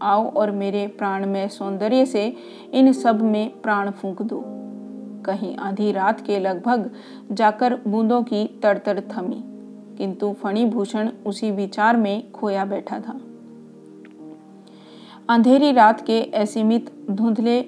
[0.02, 2.26] आओ और मेरे प्राण में सौंदर्य से
[2.72, 4.42] इन सब में प्राण फूंक दो।
[5.26, 6.90] कहीं आधी रात के लगभग
[7.32, 9.42] जाकर बूंदों की तड़तड़ थमी,
[9.98, 13.20] किंतु फणिभूषण उसी विचार में खोया बैठा था।
[15.28, 17.60] अंधेरी रात के असीमित धुंधले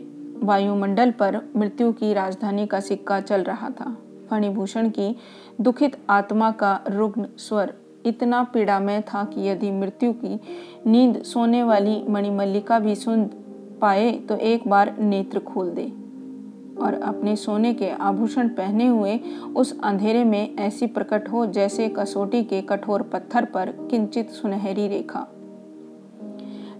[0.42, 3.96] वायुमंडल पर मृत्यु की राजधानी का सिक्का चल रहा था।
[4.30, 5.16] फणिभूषण की
[5.60, 7.74] दुखित आत्मा का रुग्ण स्वर
[8.06, 10.40] इतना पीड़ामय था कि यदि मृत्यु की
[10.86, 13.24] नींद सोने वाली मणिमल्लिका भी सुन
[13.80, 15.86] पाए तो एक बार नेत्र खोल दे
[16.82, 19.18] और अपने सोने के आभूषण पहने हुए
[19.56, 25.26] उस अंधेरे में ऐसी प्रकट हो जैसे कसोटी के कठोर पत्थर पर किंचित सुनहरी रेखा।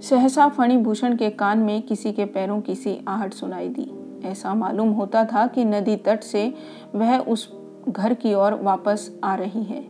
[0.02, 3.92] सहसा फणिभूषण के कान में किसी के पैरों की सी आहट सुनाई दी।
[4.28, 6.54] ऐसा मालूम होता था कि नदी तट से
[6.94, 7.52] वह उस
[7.88, 9.88] घर की ओर वापस आ रही है।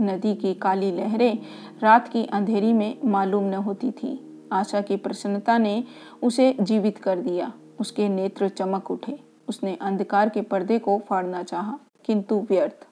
[0.00, 1.38] नदी की काली लहरें
[1.82, 5.84] रात की अंधेरी में मालूम न होती थी। आशा की प्रसन्नता ने
[6.22, 9.18] उसे जीवित कर दिया। उसके नेत्र चमक उठे।
[9.48, 12.86] उसने अंधकार के पर्दे को फाड़ना चाहा, किंतु व्यर्थ।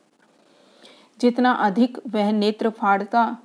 [1.20, 3.36] जितना अधिक वह नेत्र फाड़ता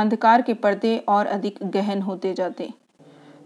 [0.00, 2.70] अंधकार के पर्दे और अधिक गहन होते जाते।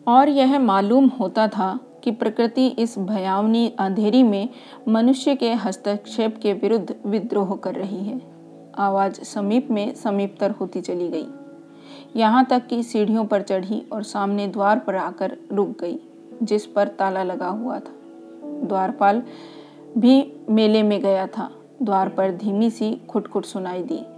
[0.09, 4.49] और यह मालूम होता था कि प्रकृति इस भयावनी अंधेरी में
[4.89, 8.21] मनुष्य के हस्तक्षेप के विरुद्ध विद्रोह कर रही है।
[8.79, 11.27] आवाज़ समीप में समीपतर होती चली गई।
[12.17, 15.99] यहाँ तक कि सीढ़ियों पर चढ़ी और सामने द्वार पर आकर रुक गई,
[16.43, 17.93] जिस पर ताला लगा हुआ था।
[18.45, 19.23] द्वारपाल
[19.99, 21.51] भी मेले में गया था।
[21.83, 24.14] द्वार पर धीमी सी खुटखुट सुनाई दी।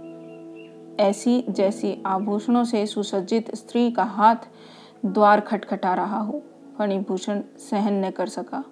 [0.99, 4.35] ऐसी जैसी आभूषणों से सुसज्जित स्त्री का हाथ
[5.05, 6.41] द्वार खटखटा रहा हो।
[6.77, 8.63] फणिभूषण सहन न कर सका।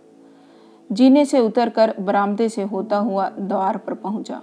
[0.92, 4.42] जीने से उतरकर बरामदे से होता हुआ द्वार पर पहुँचा।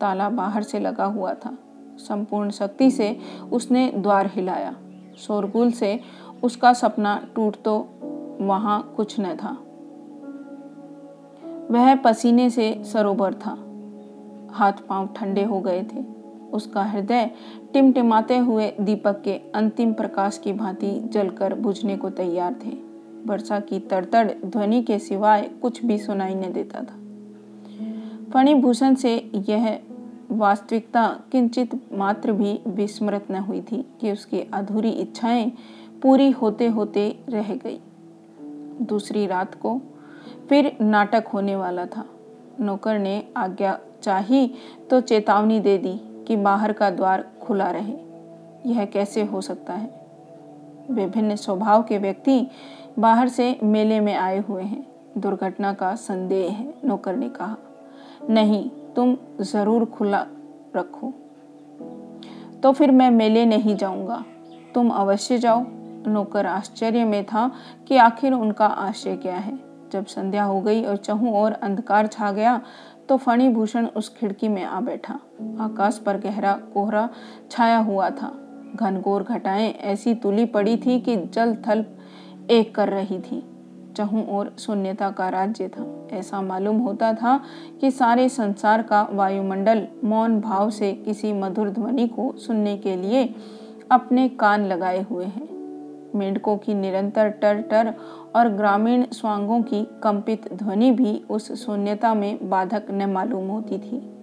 [0.00, 1.58] ताला बाहर से लगा हुआ था।
[1.96, 3.18] संपूर्ण शक्ति से
[3.52, 4.76] उसने द्वार हिलाया।
[5.18, 6.00] शोरगुल से
[6.42, 7.88] उसका सपना टूट तो
[8.40, 9.56] वहाँ कुछ न था।
[11.70, 13.56] वह पसीने से सरोवर था।
[14.52, 16.17] हाथ पाँव ठंडे हो गए थे।
[16.52, 17.30] उसका हृदय
[17.72, 22.76] टिमटिमाते हुए दीपक के अंतिम प्रकाश की भांति जलकर बुझने को तैयार थे।
[23.26, 26.98] वर्षा की तड़तड़ ध्वनि के सिवाय कुछ भी सुनाई न देता था।
[28.32, 29.80] फणिभूषण से यह
[30.30, 35.52] वास्तविकता किंचित मात्र भी विस्मृत न हुई थी कि उसकी अधूरी इच्छाएँ
[36.02, 37.80] पूरी होते होते रह गई।
[38.82, 39.80] दूसरी रात को
[40.48, 42.04] फिर नाटक होने वाला था।
[42.60, 44.50] नौकर ने आज्ञा चाही
[44.90, 47.94] तो चेतावनी दे दी। कि बाहर का द्वार खुला रहे।
[48.66, 49.90] यह कैसे हो सकता है?
[50.90, 52.46] विभिन्न स्वभाव के व्यक्ति
[52.98, 54.86] बाहर से मेले में आए हुए हैं।
[55.18, 57.56] दुर्घटना का संदेह है, नौकर ने कहा।
[58.30, 60.26] नहीं, तुम ज़रूर खुला
[60.76, 61.12] रखो।
[62.62, 64.24] तो फिर मैं मेले नहीं जाऊँगा।
[64.74, 65.64] तुम अवश्य जाओ।
[66.06, 67.52] नौकर आश्चर्य में था
[67.88, 69.58] कि आखिर उनका आशय क्या है।
[69.92, 72.60] जब संध्या हो गई और चहु और अंधकार छा गया
[73.08, 75.14] तो फणिभूषण उस खिड़की में आ बैठा।
[75.60, 77.08] आकाश पर गहरा कोहरा
[77.50, 78.44] छाया हुआ था।
[78.76, 81.84] घनघोर घटाएँ ऐसी तुली पड़ी थी कि जल थल
[82.50, 83.44] एक कर रही थी।
[83.96, 87.40] चहु और शून्यता का राज्य था। ऐसा मालूम होता था
[87.80, 93.34] कि सारे संसार का वायुमंडल मौन भाव से किसी मधुर ध्वनि को सुनने के लिए
[93.90, 95.57] अपने कान लगाए हुए हैं।
[96.14, 97.94] मेंढकों की निरंतर टर टर
[98.36, 104.14] और ग्रामीण स्वांगों की कंपित ध्वनि भी उस शून्यता में बाधक न मालूम होती थी।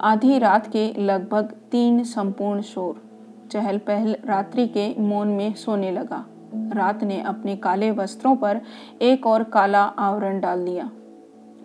[0.00, 3.02] आधी रात के लगभग तीन संपूर्ण शोर
[3.50, 8.60] चहल पहल रात्रि के मौन में सोने लगा। रात ने अपने काले वस्त्रों पर
[9.02, 10.90] एक और काला आवरण डाल दिया।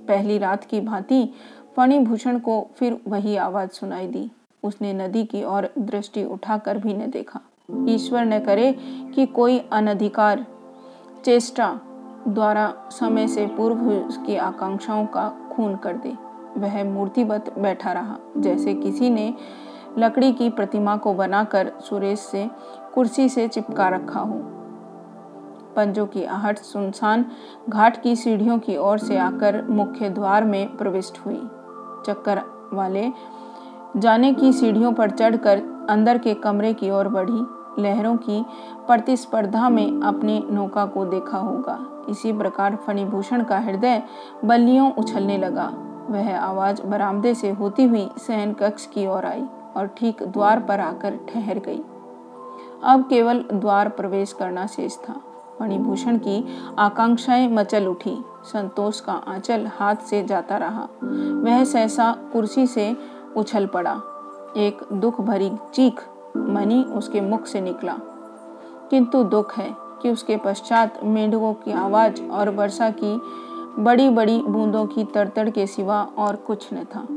[0.08, 1.34] पहली रात की भांति
[1.76, 4.32] फणिभूषण को फिर वही आवाज़ सुनाई दी।
[4.64, 8.72] उसने नदी की ओर दृष्टि उठाकर भी न देखा। ईश्वर न करे
[9.16, 10.46] कि कोई अनधिकार,
[11.26, 11.80] चेष्टा
[12.28, 16.14] द्वारा समय से पूर्व उसकी आकांक्षाओं का खून कर दे।
[16.58, 19.34] वह मूर्तिवत बैठा रहा, जैसे किसी ने
[19.98, 22.50] लकड़ी की प्रतिमा को बनाकर सुरेश से
[22.94, 24.40] कुर्सी से चिपका रखा हो।
[25.76, 27.26] पंजों की आहट सुनसान
[27.70, 31.42] घाट की सीढ़ियों की ओर से आकर मुख्य द्वार में प्रविष्ट हुई।
[32.06, 32.42] चक्कर
[32.74, 33.12] वाले
[33.98, 38.46] जाने की सीढ़ियों पर चढ़कर अंदर के कमरे की ओर बढ़ी। लहरों की
[38.88, 44.04] प्रतिस्पर्धा में अपने नौका को देखा होगा। इसी प्रकार फणिभूषण का हृदय
[44.46, 45.72] बल्लियों उछलने लगा।
[46.10, 49.44] वह आवाज़ बरामदे से होती हुई सहन कक्ष की ओर आई
[49.76, 51.84] और ठीक द्वार पर आकर ठहर गई।
[52.84, 55.22] अब केवल द्वार प्रवेश करना शेष था।
[55.60, 56.46] फणिभूषण की
[56.80, 60.88] आकांक्षाएँ मचल उठी। संतोष का आंचल हाथ से जाता रहा।
[61.44, 64.02] वह सहसा कुर्सी से उछल पड़ा।
[64.58, 66.04] एक दुख भरी चीख
[66.38, 67.98] मनी उसके मुख से निकला।
[68.90, 73.22] किंतु दुख है कि उसके पश्चात मेंढकों की आवाज़ और वर्षा की
[73.84, 77.08] बड़ी बड़ी बूंदों की तड़तड़ के सिवा और कुछ न था।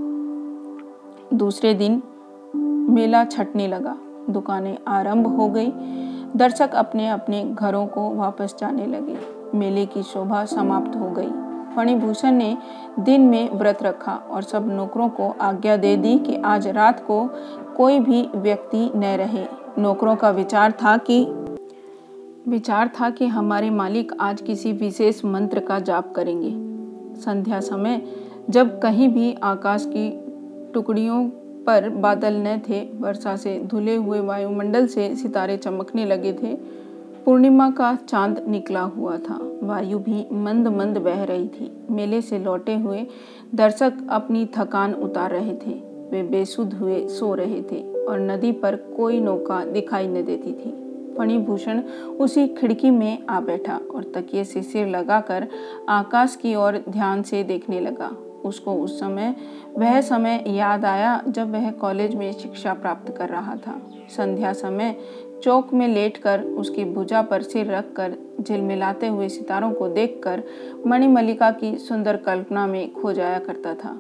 [1.37, 2.03] दूसरे दिन
[2.91, 3.97] मेला छटने लगा।
[4.31, 5.73] दुकानें आरंभ हो गई।
[6.37, 9.19] दर्शक अपने अपने घरों को वापस जाने लगे।
[9.55, 12.57] मेले की शोभा समाप्त हो गई। फणिभूषण ने
[13.01, 17.31] दिन में व्रत रखा और सब नौकरों को आज्ञा दे दी कि आज रात को
[17.77, 19.45] कोई भी व्यक्ति न रहे।
[19.79, 21.25] नौकरों का विचार था कि
[22.51, 26.51] विचार था कि हमारे मालिक आज किसी विशेष मंत्र का जाप करेंगे।
[27.21, 28.03] संध्या समय
[28.51, 30.11] जब कहीं भी आकाश की
[30.75, 31.29] टुकड़ियों
[31.67, 36.57] पर बादल न थे, वर्षा से धुले हुए वायुमंडल से सितारे चमकने लगे थे
[37.29, 42.39] पूर्णिमा का चाँद निकला हुआ था। वायु भी मंद मंद बह रही थी। मेले से
[42.39, 43.07] लौटे हुए
[43.55, 45.73] दर्शक अपनी थकान उतार रहे थे।
[46.11, 50.71] वे बेसुध हुए सो रहे थे और नदी पर कोई नौका दिखाई न देती थी।
[51.19, 51.83] फणिभूषण
[52.21, 55.49] उसी खिड़की में आ बैठा और तकिए से सिर लगाकर
[55.89, 59.37] आकाश की ओर ध्यान से देखने लगा। उसको उस समय,
[59.79, 64.97] वह समय याद आया जब वह कॉलेज में शिक्षा प्राप्त कर रहा था। संध्या समय
[65.43, 70.43] चौक में लेटकर उसकी भुजा पर सिर रखकर झिलमिलाते हुए सितारों को देखकर
[70.87, 73.91] मणिमल्लिका की सुंदर कल्पना में खो जाया करता था।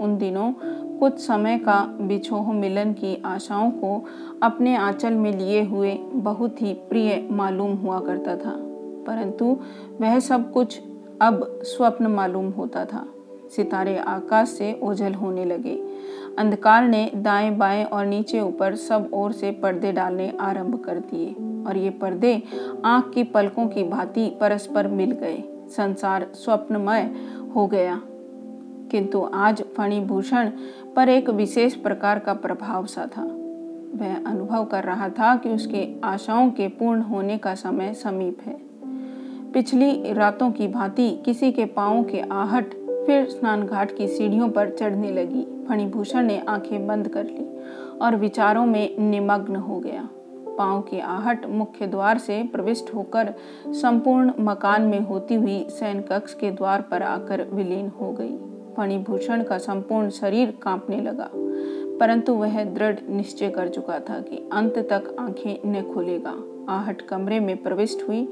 [0.00, 0.52] उन दिनों
[0.98, 4.04] कुछ समय का बिछोह मिलन की आशाओं को
[4.42, 8.56] अपने आंचल में लिए हुए बहुत ही प्रिय मालूम हुआ करता था,
[9.06, 9.56] परंतु
[10.00, 10.80] वह सब कुछ
[11.20, 13.06] अब स्वप्न मालूम होता था।
[13.56, 15.76] सितारे आकाश से ओझल होने लगे।
[16.38, 21.32] अंधकार ने दाएँ, बाएँ और नीचे ऊपर सब ओर से पर्दे डालने आरंभ कर दिए
[21.66, 22.42] और ये पर्दे
[22.84, 27.10] आँख की पलकों की भांति परस्पर मिल गए। संसार स्वप्नमय
[27.54, 28.00] हो गया।
[28.90, 30.50] किंतु आज फणिभूषण
[30.96, 33.22] पर एक विशेष प्रकार का प्रभाव सा था।
[33.94, 38.56] वह अनुभव कर रहा था कि उसके आशाओं के पूर्ण होने का समय समीप है।
[39.52, 42.74] पिछली रातों की भांति किसी के पाँव के आहट
[43.06, 47.46] फिर स्नान घाट की सीढ़ियों पर चढ़ने लगी। फणिभूषण ने आँखें बंद कर ली
[47.98, 50.08] और विचारों में निमग्न हो गया।
[50.48, 53.32] पाँव की आहट मुख्य द्वार से प्रविष्ट होकर
[53.72, 58.36] संपूर्ण मकान में होती हुई सैन कक्ष के द्वार पर आकर विलीन हो गई।
[58.76, 61.28] फणिभूषण का संपूर्ण शरीर कांपने लगा,
[62.00, 66.34] परंतु वह दृढ़ निश्चय कर चुका था कि अंत तक आँखें न खोलेगा।
[66.68, 68.24] आहट कमरे में प्रविष्ट हुई।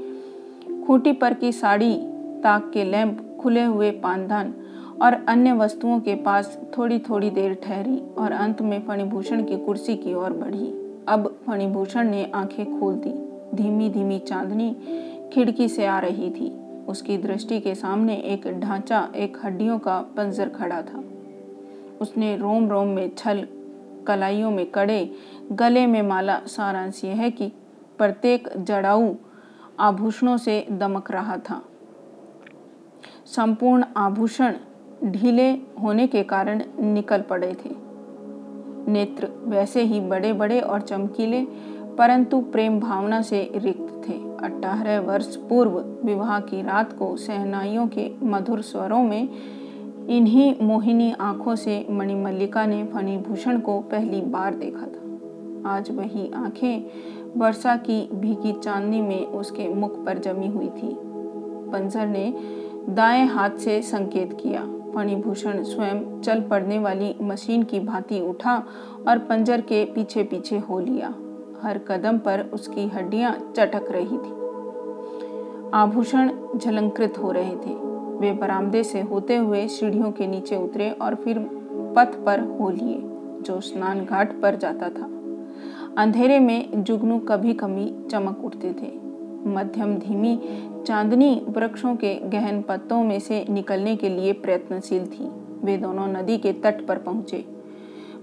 [0.87, 1.95] खूंटी पर की साड़ी,
[2.43, 4.55] ताक के लैंप, खुले हुए पानदान
[5.03, 9.97] और अन्य वस्तुओं के पास थोड़ी थोड़ी देर ठहरी और अंत में फणिभूषण की कुर्सी
[9.97, 14.76] की ओर बढ़ी। अब फणिभूषण ने आँखें खोल दी। धीमी धीमी चांदनी
[15.32, 20.49] खिड़की से आ रही थी। उसकी दृष्टि के सामने एक ढांचा, एक हड्डियों का पंजर
[20.49, 21.05] खड़ा था।
[22.01, 23.49] उसने रोम रोम में छल,
[24.07, 25.12] कलाइयों में कड़े,
[25.53, 27.53] गले में माला, सारांश यह है कि
[27.99, 29.14] प्रत्येक जड़ाऊ
[29.80, 31.62] आभूषणों से दमक रहा था।
[33.26, 34.55] संपूर्ण आभूषण
[35.05, 35.50] ढीले
[35.82, 37.70] होने के कारण निकल पड़े थे।
[38.90, 41.44] नेत्र वैसे ही बड़े बड़े और चमकीले,
[41.98, 44.12] परंतु प्रेम भावना से रिक्त थे।
[44.46, 49.28] अठारह वर्ष पूर्व विवाह की रात को सहनाइयों के मधुर स्वरों में
[50.09, 56.84] इन्हीं मोहिनी आँखों से मणिमल्लिका ने फणिभूषण को पहली बार देखा था। आज वही आँखें
[57.36, 60.96] वर्षा की भीगी चांदनी में उसके मुख पर जमी हुई थी।
[61.72, 62.34] पंजर ने
[62.88, 64.62] दाएँ हाथ से संकेत किया
[64.95, 68.62] फणिभूषण स्वयं चल पड़ने वाली मशीन की भांति उठा
[69.09, 71.14] और पंजर के पीछे पीछे हो लिया।
[71.62, 74.40] हर कदम पर उसकी हड्डियाँ चटक रही थी।
[75.74, 77.74] आभूषण झलंकृत हो रहे थे।
[78.18, 81.38] वे बरामदे से होते हुए सीढ़ियों के नीचे उतरे और फिर
[81.97, 82.99] पथ पर हो लिए,
[83.43, 85.11] जो स्नान घाट पर जाता था।
[85.99, 89.01] अंधेरे में जुगनू कभी कभी चमक उठते थे।
[89.47, 90.38] मध्यम धीमी
[90.86, 95.30] चांदनी वृक्षों के गहन पत्तों में से निकलने के लिए प्रयत्नशील थी।
[95.64, 97.45] वे दोनों नदी के तट पर पहुँचे।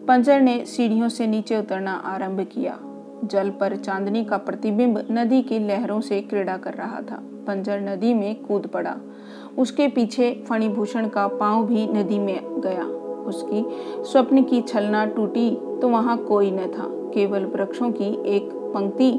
[0.07, 2.80] पंजर ने सीढ़ियों से नीचे उतरना आरंभ किया।
[3.26, 8.13] जल पर चांदनी का प्रतिबिंब नदी की लहरों से क्रीड़ा कर रहा था। पंजर नदी
[8.13, 8.95] में कूद पड़ा।
[9.57, 12.84] उसके पीछे फणिभूषण का पाँव भी नदी में गया।
[13.20, 13.65] उसकी
[14.03, 19.12] स्वप्न की छलना टूटी तो वहाँ कोई न था। केवल वृक्षों की एक पंक्ति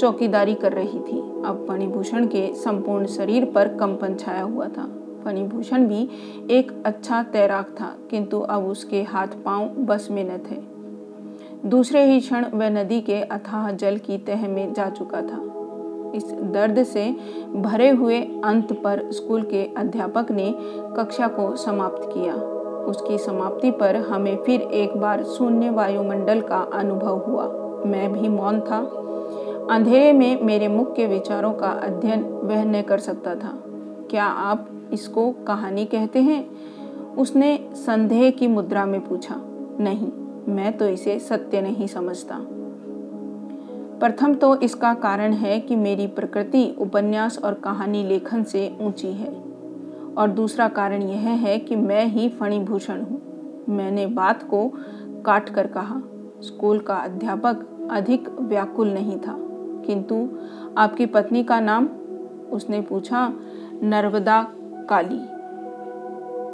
[0.00, 4.86] चौकीदारी कर रही थी। अब फणिभूषण के संपूर्ण शरीर पर कंपन छाया हुआ था।
[5.24, 6.08] फणिभूषण भी
[6.50, 10.62] एक अच्छा तैराक था, किंतु अब उसके हाथ पाँव बस में न थे।
[11.68, 15.42] दूसरे ही क्षण वह नदी के अथाह जल की तह में जा चुका था।
[16.14, 17.10] इस दर्द से
[17.54, 20.54] भरे हुए अंत पर स्कूल के अध्यापक ने
[20.96, 22.34] कक्षा को समाप्त किया।
[22.84, 27.46] उसकी समाप्ति पर हमें फिर एक बार शून्य वायुमंडल का अनुभव हुआ।
[27.86, 29.00] मैं भी मौन था।
[29.70, 33.62] अंधेरे में मेरे मुख्य विचारों का अध्ययन वह न कर सकता था।
[34.10, 36.50] क्या आप इसको कहानी कहते हैं?
[37.16, 39.34] उसने संदेह की मुद्रा में पूछा।
[39.80, 40.08] नहीं,
[40.54, 42.40] मैं तो इसे सत्य नहीं समझता।
[44.00, 49.53] प्रथम तो इसका कारण है कि मेरी प्रकृति उपन्यास और कहानी लेखन से ऊँची है।
[50.18, 53.22] और दूसरा कारण यह है कि मैं ही फणिभूषण हूँ।
[53.68, 54.72] मैंने बात को
[55.26, 56.00] काट कर कहा,
[56.40, 59.36] स्कूल का अध्यापक अधिक व्याकुल नहीं था।
[59.86, 60.28] किंतु
[60.78, 61.88] आपकी पत्नी का नाम?
[62.52, 63.32] उसने पूछा,
[63.82, 64.42] नर्मदा
[64.88, 65.33] काली।